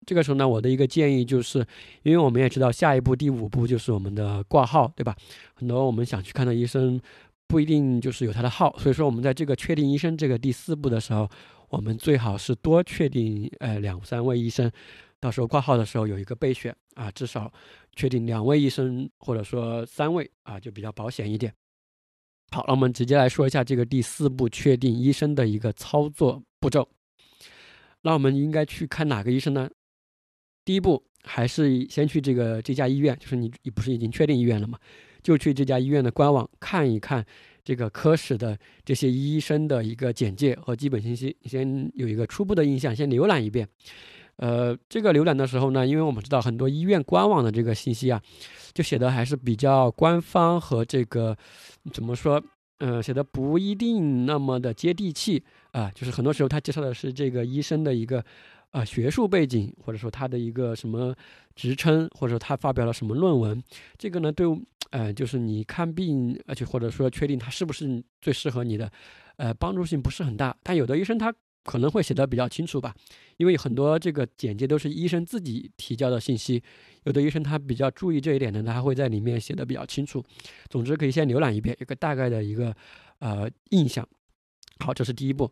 [0.06, 1.58] 这个时候呢，我的一个建议就是，
[2.02, 5.14] 因为我们也知道下一步第五步就是我们的挂号，对吧？
[5.54, 6.98] 很多我们想去看的医生
[7.46, 11.28] 不一定就是有他的号，所以说我们在这个确定医生这个第四步的时候，
[11.68, 14.70] 我们最好是多确定呃两三位医生，
[15.20, 17.52] 到时候挂号的时候有一个备选啊，至少
[17.98, 21.52] 确定两位医生或者说三位啊，就比较保险一点。
[22.52, 26.88] 好，那我们直接来说一下这个第四步确定医生的一个操作步骤。
[28.02, 29.68] 那我们应该去看哪个医生呢？
[30.64, 34.78] 第一步还是先去这个这家医院，就是你你不是已经确定医院了吗？
[35.20, 37.26] 就去这家医院的官网看一看
[37.64, 43.68] 这个科室的这些医生的一个简介和基本信息，先有一个初步的印象，先浏览一遍。
[44.38, 48.20] 呃，这个浏览的时候呢，因为我们知道很多医院官网的这个信息啊，
[48.72, 51.36] 就写的还是比较官方和这个
[51.92, 52.42] 怎么说？
[52.78, 58.24] 呃，写的不一定那么的接地气啊，就是很多时候他介绍的是这个医生的一个。
[58.70, 61.14] 啊，学术背景，或者说他的一个什么
[61.56, 63.64] 职称，或者说他发表了什么论文，
[63.96, 64.46] 这个呢，对，
[64.90, 68.92] 呃，就是你看病，而且或者说确定他是不是最适合你的，
[69.38, 70.54] 呃，帮助性不是很大。
[70.62, 71.34] 但有的医生他
[71.68, 72.94] 可能会写的比较清楚吧，
[73.36, 76.62] 因为很多这个简介都是医生自己提交的信息，
[77.04, 80.24] 有的医生他比较注意这一点呢，他会在里面写的比较清楚。
[80.70, 82.74] 总之，可以先浏览一遍，有个大概的一个
[83.18, 84.08] 呃印象。
[84.78, 85.50] 好，这是第一步。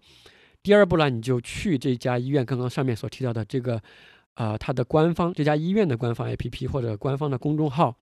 [0.62, 3.78] 第二步呢，你就去这家医院，刚刚上面所提到的这个，
[4.32, 7.94] 啊，它的官方这家医院的官方 APP 或者官方的公众号，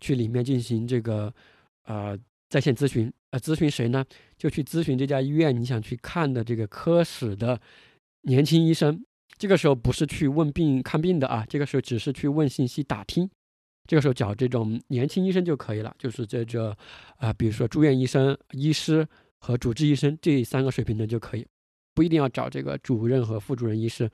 [0.00, 1.32] 去里面进行这个，
[1.84, 3.12] 呃，在线咨询。
[3.30, 4.04] 呃，咨询谁呢？
[4.42, 7.60] 就去咨询这家医院你想去看的这个科室的
[8.22, 9.00] 年轻医生。
[9.38, 13.30] 这个时候不是去问病看病的啊，这个时候只是去问信息打听。
[13.86, 16.76] 这个时候找这种年轻医生就可以了，就是这个，
[17.18, 19.06] 啊，比如说住院医生、医师
[19.38, 21.46] 和主治医生这三个水平的就可以。
[21.94, 24.10] 不一定要找这个主任和副主任医师，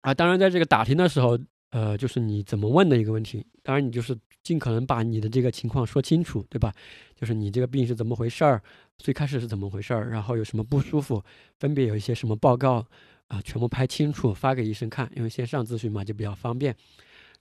[0.00, 1.38] 啊，当然在这个打听的时候，
[1.72, 3.44] 呃，就是你怎么问的一个问题。
[3.62, 6.72] 当然，你就是尽可能把你的这个情况说清楚，对吧？
[7.16, 8.62] 就是你这个病是怎么回事儿，
[8.98, 11.22] 最开始是怎么回事儿，然后有什么不舒服，
[11.58, 12.86] 分别有一些什么报告，
[13.28, 16.76] 啊，全部拍清楚发给医生看，因为线上咨询嘛就比较方便。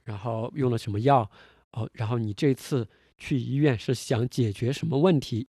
[0.04, 1.30] 然后用了什么药，
[1.74, 5.48] 哦，然后你这次去医院是想解决什么问题，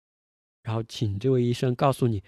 [0.64, 2.24] 然后请这位医生告诉你。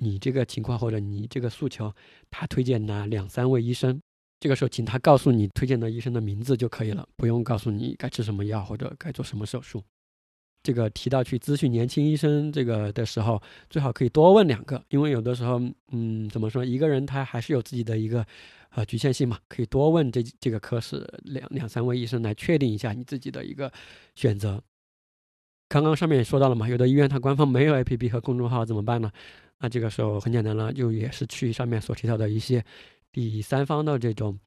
[0.00, 1.92] 你这个情况或者你这个诉求，
[2.30, 4.00] 他推荐哪两三位医生？
[4.40, 9.82] 这个时候，请他告诉你推荐的医生的名字就可以了，不用告诉你该吃什么药或者该做什么手术。
[10.62, 15.60] 这个提到去咨询年轻医生这个的时候，最好可以多问两个，因为有的时候，
[15.92, 18.26] 嗯，怎么说，一个人他还是有自己的一个
[18.70, 23.72] 呃局限性嘛，可以多问这这个科室两两三位医生来确定一下你自己的一个
[24.14, 24.60] 选择。
[25.68, 29.10] 刚刚上面也说到了嘛，有的医院它官方没有 APP 和公众号怎么办呢？
[29.60, 32.64] 那这个时候很简单了，就也是去上面所提到的一些
[33.12, 34.38] 第三方的这种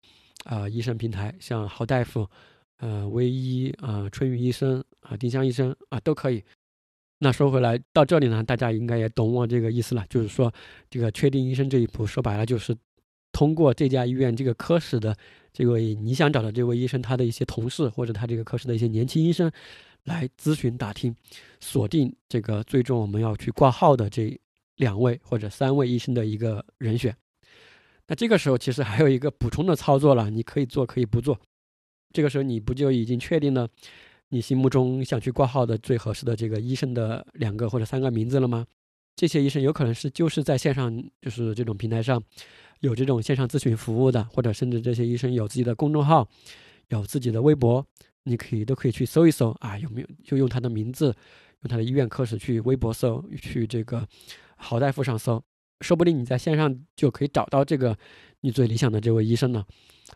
[0.45, 2.27] 啊医生平台，像好大夫、
[2.79, 6.43] 呃唯一啊春雨医生啊丁香医生啊都可以。
[7.19, 10.53] 那说回来到这里呢，大家应该也懂我这个意思了，就是说
[10.89, 12.75] 这个确定医生这一步，说白了就是
[13.31, 15.15] 通过这家医院这个科室的
[15.53, 19.51] 这位你想找的这位医生他的一些同事或者他这个科室的一些年轻医生
[20.05, 21.15] 来咨询打听，
[21.59, 24.39] 锁定这个最终我们要去挂号的这。
[24.77, 27.15] 两位或者三位医生的一个人选，
[28.07, 31.39] 那这个时候其实还有一个补充的操作了，你可以做可以不做。
[32.13, 33.67] 这个时候你不就已经确定了
[34.29, 38.65] 你心目中想去挂号的最合适的这个医生的两个或者三个名字了吗？
[39.15, 42.21] 这些医生有可能是就是在线上就是这种平台上
[42.79, 46.27] 有这种线上咨询服务的，或者甚至这些医生有自己的公众号，
[46.89, 47.85] 有自己的微博，
[48.23, 51.07] 你可以都可以去搜一搜啊，有没有就用他的名字，
[51.61, 54.07] 用他的医院科室去微博搜去这个。
[54.63, 55.43] 好大夫上搜，
[55.81, 57.97] 说不定你在线上就可以找到这个
[58.41, 59.65] 你最理想的这位医生呢。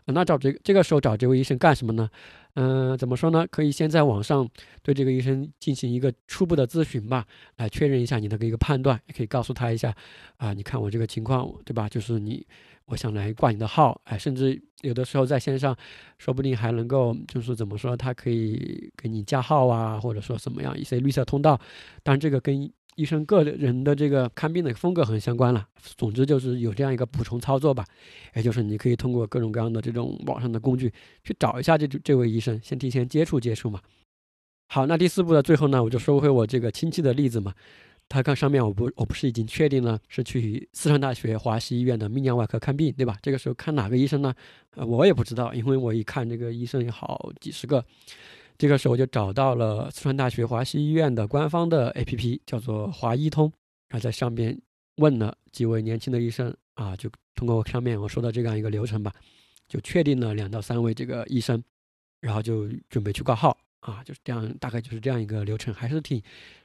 [0.06, 2.08] 那找这这个时候找这位医生干什么呢？
[2.54, 3.46] 嗯，怎么说呢？
[3.50, 4.48] 可以先在网上
[4.82, 9.94] 对这个医生进行一个初步的咨询吧，来确认一下你的一个判断，也可以告诉他一下
[10.36, 11.88] 啊，你看我这个情况，对吧？
[11.88, 12.46] 就是你，
[12.84, 15.76] 我想来挂你的号，哎，甚至有的时候在线上，
[16.18, 21.58] 说不定还能够就是怎么说，他可以给你加号啊，或者说什么样一些绿色通道。
[22.02, 25.66] 当然，这个跟医生个人的这个看病的风格很相关了。
[25.96, 27.84] 总之就是有这样一个补充操作吧，
[28.34, 30.92] 也就是你可以通过各种各样的这种网上的工具
[31.22, 33.80] 去找一下这这位医生，先提前接触接触嘛。
[34.68, 37.54] 好，那第四步的最后呢，我就说回我这个亲戚的例子嘛。
[38.08, 43.16] 他看上面，我不我不是已经确定了是去四川大学华西医院的泌尿外科看病，对吧？
[43.20, 44.32] 这个时候看哪个医生呢？
[44.76, 47.84] 呃，我也不知道，因为我一看这个医生有好几十个。
[48.58, 53.52] 这个时候我就找到了四川大学华西医院的官方的 APP，叫做华医通，
[53.88, 54.58] 然后在上边
[54.96, 59.12] 问了几位年轻的医生啊，就通过上面我说的这样一个流程吧，
[59.68, 61.62] 就确定了两到三位这个医生，
[62.20, 63.56] 然后就准备去挂号。
[63.80, 66.20] 啊，就是这样，大概就是这样一个流程，还是挺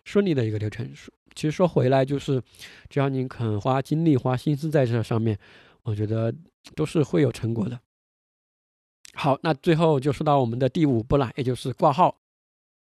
[0.06, 0.92] 顺利的一个流程。
[1.36, 2.42] 其实说回来，就是
[2.90, 5.38] 只要你肯花精力、花心思在这上面，
[5.84, 6.34] 我觉得
[6.76, 7.80] 都是会有成果的。
[9.14, 12.16] 好，那最后就说到我们的第五步了，也就是挂号。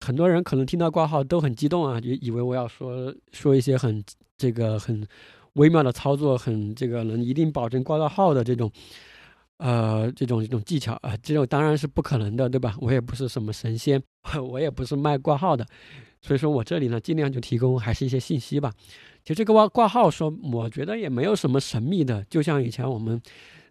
[0.04, 4.02] 很多人可能听到挂号都很激动啊，就以为我要说说一些很
[4.36, 5.06] 这个很
[5.54, 8.70] 微妙的操作，很这个能一定保证挂到号的这种。
[9.62, 12.74] 呃，这种这种技巧啊，这种当然是不可能的，对吧？
[12.80, 14.02] 我也不是什么神仙，
[14.50, 15.66] 我也不是卖挂号的，
[16.22, 18.72] 所以说我这里呢，尽量就提供还是一些信息吧。
[19.22, 23.20] 其实这个挂挂号说，我觉得也没有什么神秘的，就像以前我们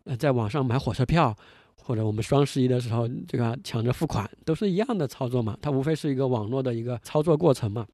[0.03, 1.35] 呃在网上买火车票，
[1.81, 7.87] 或者我们双十一的时候这个抢着付款，都是一样的操作嘛，它无非是一个网络的一个操作过程嘛。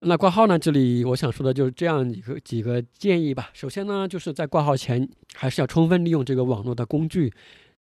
[0.00, 0.58] 那挂号呢？
[0.58, 3.50] 这里我想说的就是这样一个几个建议吧。
[3.54, 7.32] 首先呢，就是在挂号前还是要充分利用这个网络的工具。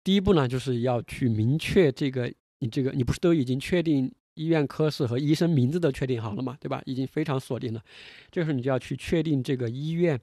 [0.05, 6.81] 第一步呢，就是要去明确这个你这个你不是都已经确定医院科室和医生名字都确定好了嘛，对吧？
[6.87, 7.83] 已经非常锁定了。
[8.31, 10.19] 这个时候你就要去确定这个医院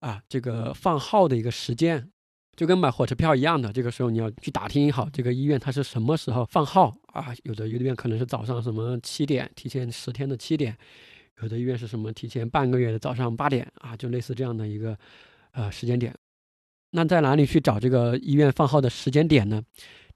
[0.00, 2.10] 啊这个放号的一个时间，
[2.56, 3.72] 就跟买火车票一样的。
[3.72, 7.34] 这个时候你要去打听好这个医院它是什么时候放号啊？
[7.42, 10.76] 有的医院可能是早上什么七点，提前十天的七点。
[11.42, 14.96] 有的医院是什么提前半个月的早上八点啊，就类似这样的一个
[15.50, 16.14] 呃时间点。
[16.90, 19.60] 那在哪里去找这个医院放号的时间点呢？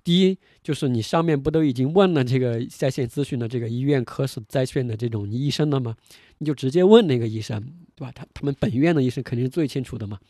[0.04, 5.96] 第一就是你上面不都已经问了这个在线咨询的这个医院科室在线的这种医生了吗？
[6.38, 7.60] 你就直接问那个医生，
[7.96, 8.12] 对吧？
[8.14, 10.20] 他他们本院的医生肯定是最清楚的嘛。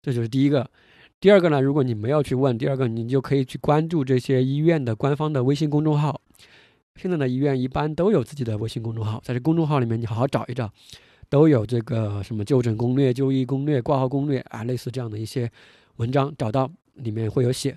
[0.00, 0.70] 这就是第一个。
[1.18, 6.20] 第二个呢，如果你没有去问，第二个你就可以去关注这些医院的官方的微信公众号。
[6.96, 10.70] 现在的医院一般都有自己的微信公众号，在这公众号里面你好好找一找，
[11.28, 15.50] 都有这个什么就诊攻略、就医攻略、挂号攻略啊，类似这样的一些
[15.96, 17.76] 文章，找到里面会有写。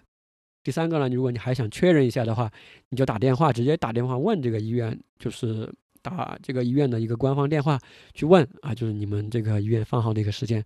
[0.64, 2.52] 第三个呢，如果你还想确认一下的话，
[2.90, 5.70] 你就打电话，直接打电话问这个医院，就是
[6.02, 7.80] 打这个医院的一个官方电话
[8.14, 10.64] 去问啊，就是你们这个医院放号的一个时间，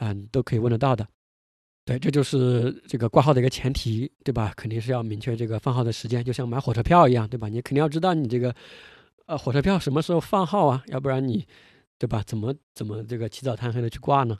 [0.00, 1.06] 嗯，都可以问得到的。
[1.86, 4.52] 对，这就是这个挂号的一个前提，对吧？
[4.56, 7.48] 肯定是要明确这个放号的时间，就像买火车票一样，对吧？
[7.48, 8.52] 你肯定要知道你这个，
[9.26, 10.82] 呃，火车票什么时候放号啊？
[10.88, 11.46] 要不然你，
[11.96, 12.24] 对吧？
[12.26, 14.36] 怎么怎么这个起早贪黑的去挂呢？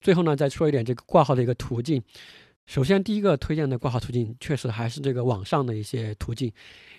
[0.00, 2.02] 最后呢，再说一点这个挂号的一个途径。
[2.64, 6.50] 首先，第一个推荐的挂号途径，确实还是这个网上的一些途径，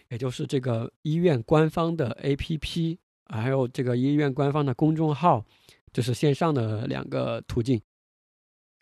[0.10, 5.44] 也就是这个医院官方的 APP，还有这个医院官方的公众号，
[5.92, 7.82] 就是线上的两个途径。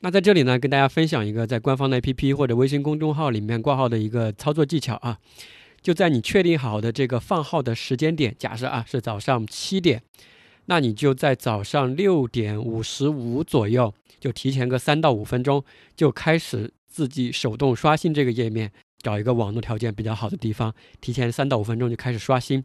[0.04, 5.18] 那在这里呢，跟大家分享一个在官方的 APP 或者微信公众号里面挂号的一个操作技巧啊。
[5.82, 10.04] 就在你确定好的这个放号的时间点，假设啊是早上七点，
[10.66, 15.64] 那你就在早上六点五十五左右，就提前个三到五分钟，
[15.96, 22.62] 就开始自己手动刷新这个页面，找一个网络条件比较好的地方，提前三到五分钟就开始刷新。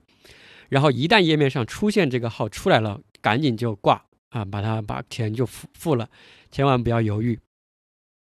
[0.70, 6.08] 然后一旦页面上出现这个号出来了，赶紧就挂啊，把它把钱就付付了。
[6.50, 7.38] 千万不要犹豫。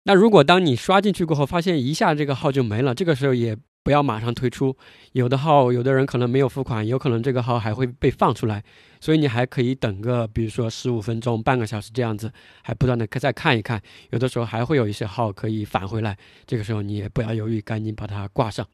[0.05, 4.77] 那如果当你刷进去过后，发现一下这个号就没了，这个时候也不要马上退出。
[5.13, 8.65] 有的号，有的人可能没有付款，有可能这个号还会被放出来，
[9.01, 12.33] 所以你还可以等个，比如说十五分钟、半个小时这样子，
[12.63, 13.81] 还不断的再看一看。
[14.11, 18.67] 有的时候还会有一些号可以返回来，这个时候你也不要犹豫，赶紧把它挂上。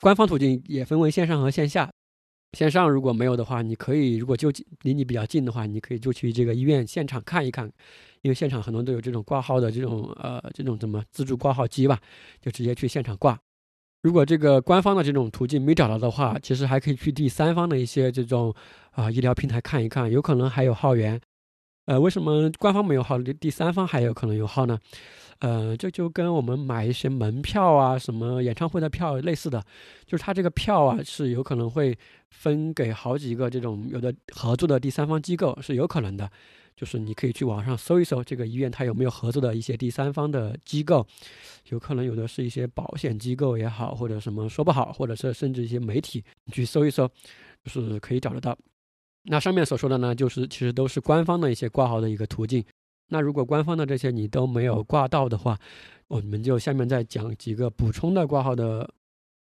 [0.00, 1.90] 官方途径也分为线上和线下。
[2.52, 4.50] 线上如果没有的话，你可以如果就
[4.82, 7.70] 离你比较近的话，你可以就去这个医院现场看一看。
[8.22, 12.00] 因为现场很多都有这种挂号的这种呃这种怎么自助挂号机吧，
[12.40, 13.38] 就直接去现场挂。
[14.02, 18.52] 如果这个官方的这种途径没找到的话，其实还可以去第三方的一些这种
[18.90, 21.20] 啊医疗平台看一看，有可能还有号源。
[21.86, 24.78] 呃，为什么官方没有号，第三方还有可能有号呢？
[25.40, 29.64] 呃，这就跟我们买一些门票啊，什么演唱会的票类似的，
[30.04, 31.96] 就是它这个票啊是有可能会
[32.30, 36.30] 分给好几个这种有的合作的第三方机构，是有可能的。
[36.76, 41.04] 就是你可以去网上搜一搜这个医院，它有没有合作的一些第三方的机构，
[41.70, 47.10] 有可能有的是一些保险机构也好，或者什么说不好，或者是甚至一些媒体，你去搜一搜，
[47.64, 48.56] 就是可以找得到。
[49.24, 52.64] 那上面所说的呢，就是其实都是官方的一些挂号的一个途径。
[53.08, 55.58] 那如果官方的这些你都没有挂到的话，
[56.08, 58.88] 我们就下面再讲几个补充的挂号的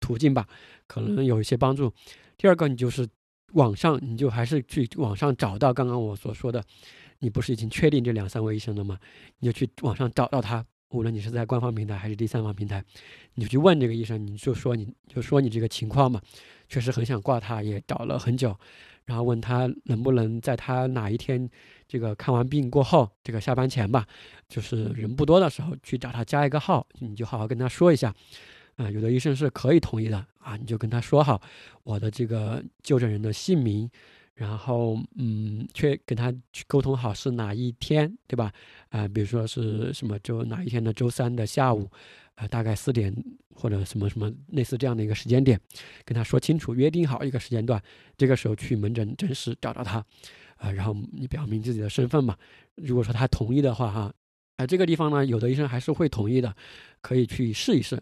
[0.01, 0.47] 途径吧，
[0.87, 1.93] 可能有一些帮助。
[2.37, 3.07] 第二个，你就是
[3.53, 6.63] 网上，你就还是去网上找到刚刚我所说的，
[7.19, 8.99] 你不是已经确定这两三位医生了吗？
[9.39, 12.85] 你就去网上找到他，无论你是在官方平台还是第三方平台，
[13.35, 16.21] 你就去问这个医生，你就说你就说你这个情况嘛，
[16.69, 18.57] 确实很想挂他，也找了很久。
[19.05, 21.49] 然后问他能不能在他哪一天
[21.87, 24.05] 这个看完病过后，这个下班前吧，
[24.49, 28.13] 就是人不多的时候去找他加一个号，你就好好跟他说一下。
[28.75, 31.41] 啊，有的医生是可以同意的啊，你就跟他说好
[31.83, 33.89] 我的这个就诊人的姓名，
[34.37, 36.33] 然后嗯，去跟他
[36.69, 38.53] 沟通好是哪一天，对吧？
[38.91, 41.91] 啊，比如说是什么周哪一天的周三的下午。
[42.37, 43.11] 啊，大概四点
[43.55, 45.59] 或者什么什么类似这样的一个时间点，
[46.05, 47.83] 跟他说清楚，约定好一个时间段，
[48.19, 50.05] 这个时候去门诊诊室找到他，
[50.57, 52.37] 啊，然后你表明自己的身份嘛。
[52.75, 54.13] 如果说他同意的话，哈，
[54.59, 56.55] 啊，这个地方呢，有的医生还是会同意的，
[57.01, 57.99] 可以去试一试。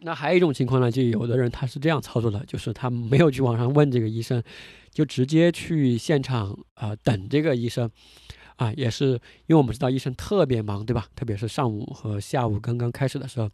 [0.00, 4.42] 那还有一种情况呢，就有的人他是这样操作的，就是他没有去网上问这个医生，
[4.90, 7.90] 就直接去现场啊等这个医生。
[8.56, 9.14] 啊，也是
[9.46, 11.08] 因为我们知道医生特别忙，对吧？
[11.16, 13.50] 特别是上午和下午刚刚开始的时候，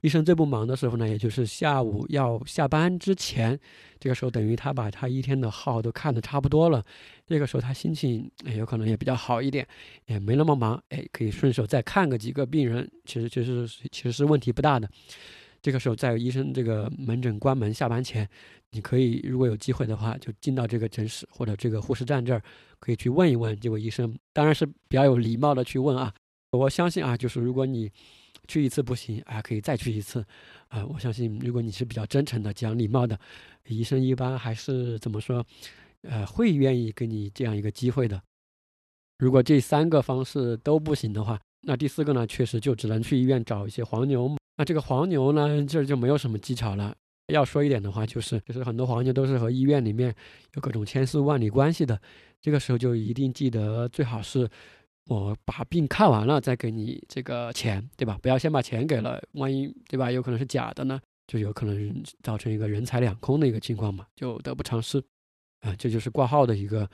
[0.00, 3.58] 医生最不忙的时候呢，也就是下午要下班之前，
[3.98, 6.84] 这个时候等于他把他一天的号都看得差不多了，
[7.26, 9.66] 这个时候他心情有可能也比较好一点，
[10.06, 14.88] 也没那么忙，哎，可以顺手再看个几个病人，其实其实其实是问题不大的。
[15.60, 18.28] 这个时候在医生这个门诊关门下班前。
[18.72, 22.42] 你可以如果有机会的话，就进到这个诊室或者这个护士站这儿，
[22.78, 26.12] 可以去问一问这位医生，当然是比较有礼貌的去问啊。
[26.52, 27.90] 我相信啊，就是如果你
[28.46, 30.22] 去一次不行啊，可以再去一次
[30.68, 30.84] 啊。
[30.84, 33.18] 我相信如果你是比较真诚的、讲礼貌的，
[33.68, 35.42] 医生一般还是怎么说，
[36.02, 38.20] 呃，会愿意给你这样一个机会的。
[39.16, 44.36] 如果这三个方式都不行的话，那第四个呢，确实就只能去医院找一些黄牛。
[44.58, 46.94] 那这个黄牛呢，这就没有什么技巧了。
[47.28, 50.12] 要说一点的话，就是就是很多黄牛都是和医院里面
[50.54, 51.98] 有各种千丝万缕关系的。
[52.40, 54.48] 这个时候就一定记得，最好是
[55.06, 58.18] 我把病看完了再给你这个钱，对吧？
[58.20, 60.10] 不要先把钱给了，万一对吧？
[60.10, 64.98] 有可能是假的呢，就有可能造成一个人财两空的一个情况嘛，就得不偿失。
[65.60, 66.88] 啊，这就是挂号的一个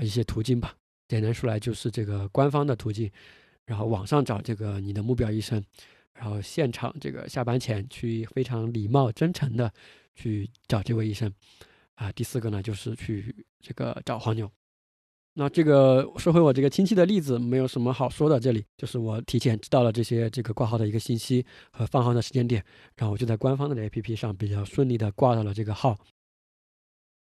[0.00, 0.74] 一些途径吧。
[1.08, 3.10] 简单说来就是这个官方的途径，
[3.66, 5.60] 然后网上找这个你的目标医生。
[6.20, 9.72] 然后现场这个下班前去非常礼貌真诚的
[10.14, 11.32] 去找这位医生，
[11.94, 14.50] 啊，第四个呢就是去这个找黄牛。
[15.32, 18.38] 那这个说回我这个亲戚的例子，没有什么好说的。
[18.38, 22.62] 这里就是我提前知道了这些这个挂号的一个信息和放号的时间点，
[22.96, 25.96] 然后我就在官方的 APP 上比较顺利的挂到了这个号。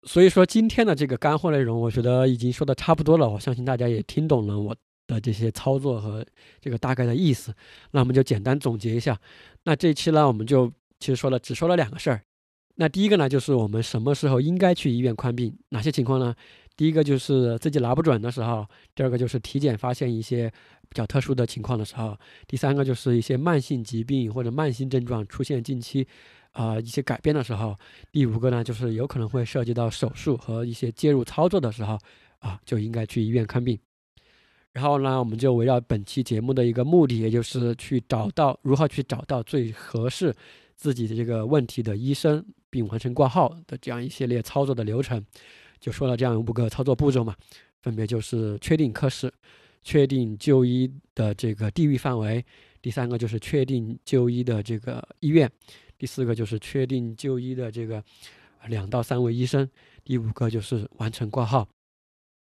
[0.04, 3.28] 所以说今天的这个干货内容，我觉得已经说的差不多了。
[3.28, 4.74] 我相信大家也听懂了我。
[5.08, 6.24] 的这些操作和
[6.60, 7.52] 这个大概的意思，
[7.90, 9.18] 那我们就简单总结一下。
[9.64, 12.22] 那这一期呢，我们就其实说了，只说了两个事儿。
[12.76, 15.52] 那第一个呢，就是我们什么时候应该去医院看病？
[15.70, 16.32] 哪些情况呢？
[16.76, 18.62] 第一个就是自己拿不准的时候；
[18.94, 20.48] 第二个就是体检发现一些
[20.88, 22.14] 比较特殊的情况的时候；
[22.46, 26.06] 第三个就是一些慢性疾病或者慢性症状出现近期
[26.52, 27.72] 啊一些改变的时候；
[28.12, 31.98] 第五个呢，就是有可能会涉及到手术和一些介入操作的时候
[32.38, 33.76] 啊，就应该去医院看病。
[34.78, 40.32] 然后呢，我们就围绕本期节目的一个目的，也就是去找到如何去找到最合适
[40.76, 45.20] 自己的这个问题的医生，并完成挂号的这样一系列操作的流程，
[45.80, 47.34] 就说了这样五个操作步骤嘛，
[47.82, 49.28] 分别就是确定科室、
[49.82, 52.44] 确定就医的这个地域范围，
[52.80, 55.50] 第三个就是确定就医的这个医院，
[55.98, 58.00] 第四个就是确定就医的这个
[58.68, 59.68] 两到三位医生，
[60.04, 61.66] 第五个就是完成挂号。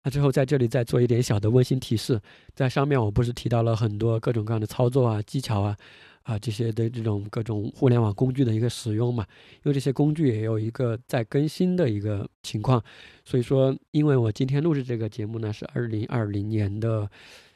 [0.03, 2.19] 那最后在这里再做一点小的温馨提示，
[2.55, 5.75] 在上面我不是提到了很多各种各样的操作啊、技巧啊，
[6.23, 9.25] 啊这些的这种各种互联网工具的一个使用嘛？
[9.55, 12.81] 因为这些工具也有一个在更新的一个情况，
[13.25, 17.09] 所以说，因为我今天录制这个节目呢是二零二零年的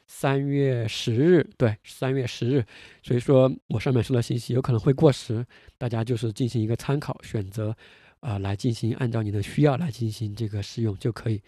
[0.06, 2.66] 三月十日，对，三月十日，
[3.02, 5.46] 所以说我上面说的信息有可能会过时，
[5.78, 7.74] 大家就是进行一个参考，选择
[8.20, 11.42] 啊来进行按照你的需要来进行这个使用就可以。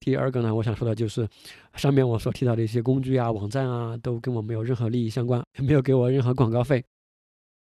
[0.00, 1.28] 第二个呢，我想说的就是，
[1.74, 6.82] 上面我所提到的一些工具啊、网站啊，都跟我没有任何利益相关，也没有给我任何广告费。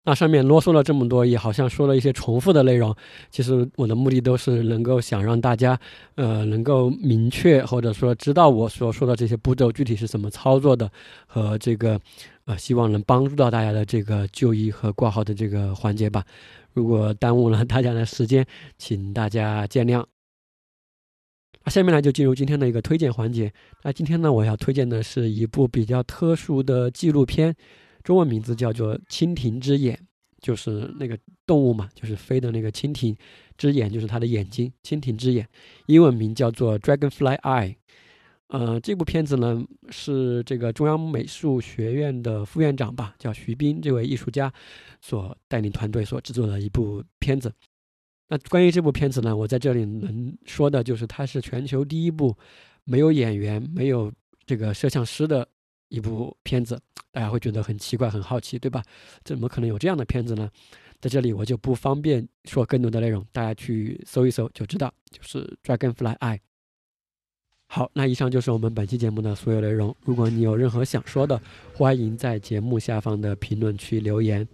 [0.06, 2.94] 那上面啰嗦了这么多，也好像说了一些重复的内容。
[3.30, 5.80] 其实我的目的都是能够想让大家，
[6.16, 10.92] 呃，能够明确或者说知道我所说的这些步骤具体是怎么操作的，
[11.26, 11.98] 和这个，
[12.44, 16.26] 呃，希望能帮助到大家的这个就医和挂号的这个环节吧。
[16.74, 18.46] 如果耽误了大家的时间，
[18.78, 20.13] 请大家见谅。
[21.66, 23.52] 那下面呢，就进入今天的一个推荐环节。
[23.84, 27.56] 那今天呢，我要推荐的是一部比较特殊的纪录片，
[28.04, 29.96] 中文名字叫做《蜻蜓之眼》，
[30.42, 33.16] 就是那个动物嘛，就是飞的那个蜻蜓，
[33.58, 35.48] 之眼就是它的眼睛，蜻蜓之眼，
[35.86, 37.76] 英文名叫做 Dragonfly Eye。
[38.48, 44.54] 呃，这部片子呢是这个中央美术学院的副院长吧，叫徐斌这位艺术家
[45.02, 47.52] 所带领团队所制作的一部片子。
[48.34, 52.36] 那关于这部片子呢，我在这里能说的就是它是全球第一部
[52.84, 54.12] 没有演员、没有
[54.44, 55.48] 这个摄像师的
[55.90, 56.82] 一部片子。
[57.12, 58.84] 大家会觉得很奇怪、很好奇，对吧？
[59.24, 60.50] 怎么可能有这样的片子呢？
[61.00, 65.46] 在这里我就不方便说更多的内容，大家去搜一搜就知道，就是
[65.78, 66.38] 《Dragonfly Eye》。
[67.68, 69.96] 好，那以上就是我们本期节目的所有内容。
[70.02, 71.40] 如果你有任何想说的，
[71.76, 74.48] 欢迎在节目下方的评论区留言。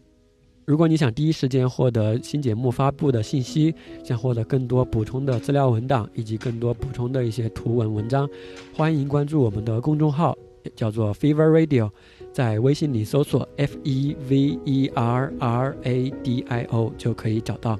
[0.70, 8.30] 如果你想第一时间获得新节目发布的信息，想获得更多补充的资料文档以及更多补充的一些图文文章，
[8.76, 10.38] 欢迎关注我们的公众号，
[10.76, 11.89] 叫做 Fever Radio。
[12.32, 17.76] 在微信里搜索 F E V E R R A D I O 就可以找到，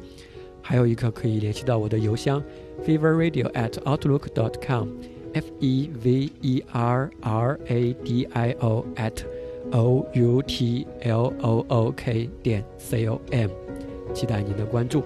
[0.60, 2.42] 还有一个可以联系到我的邮箱
[2.84, 4.88] feverradio at outlook dot com
[5.34, 9.22] F E V E R R A D I O at
[9.72, 13.50] O U T L O O K 点 C O M，
[14.14, 15.04] 期待您的关注。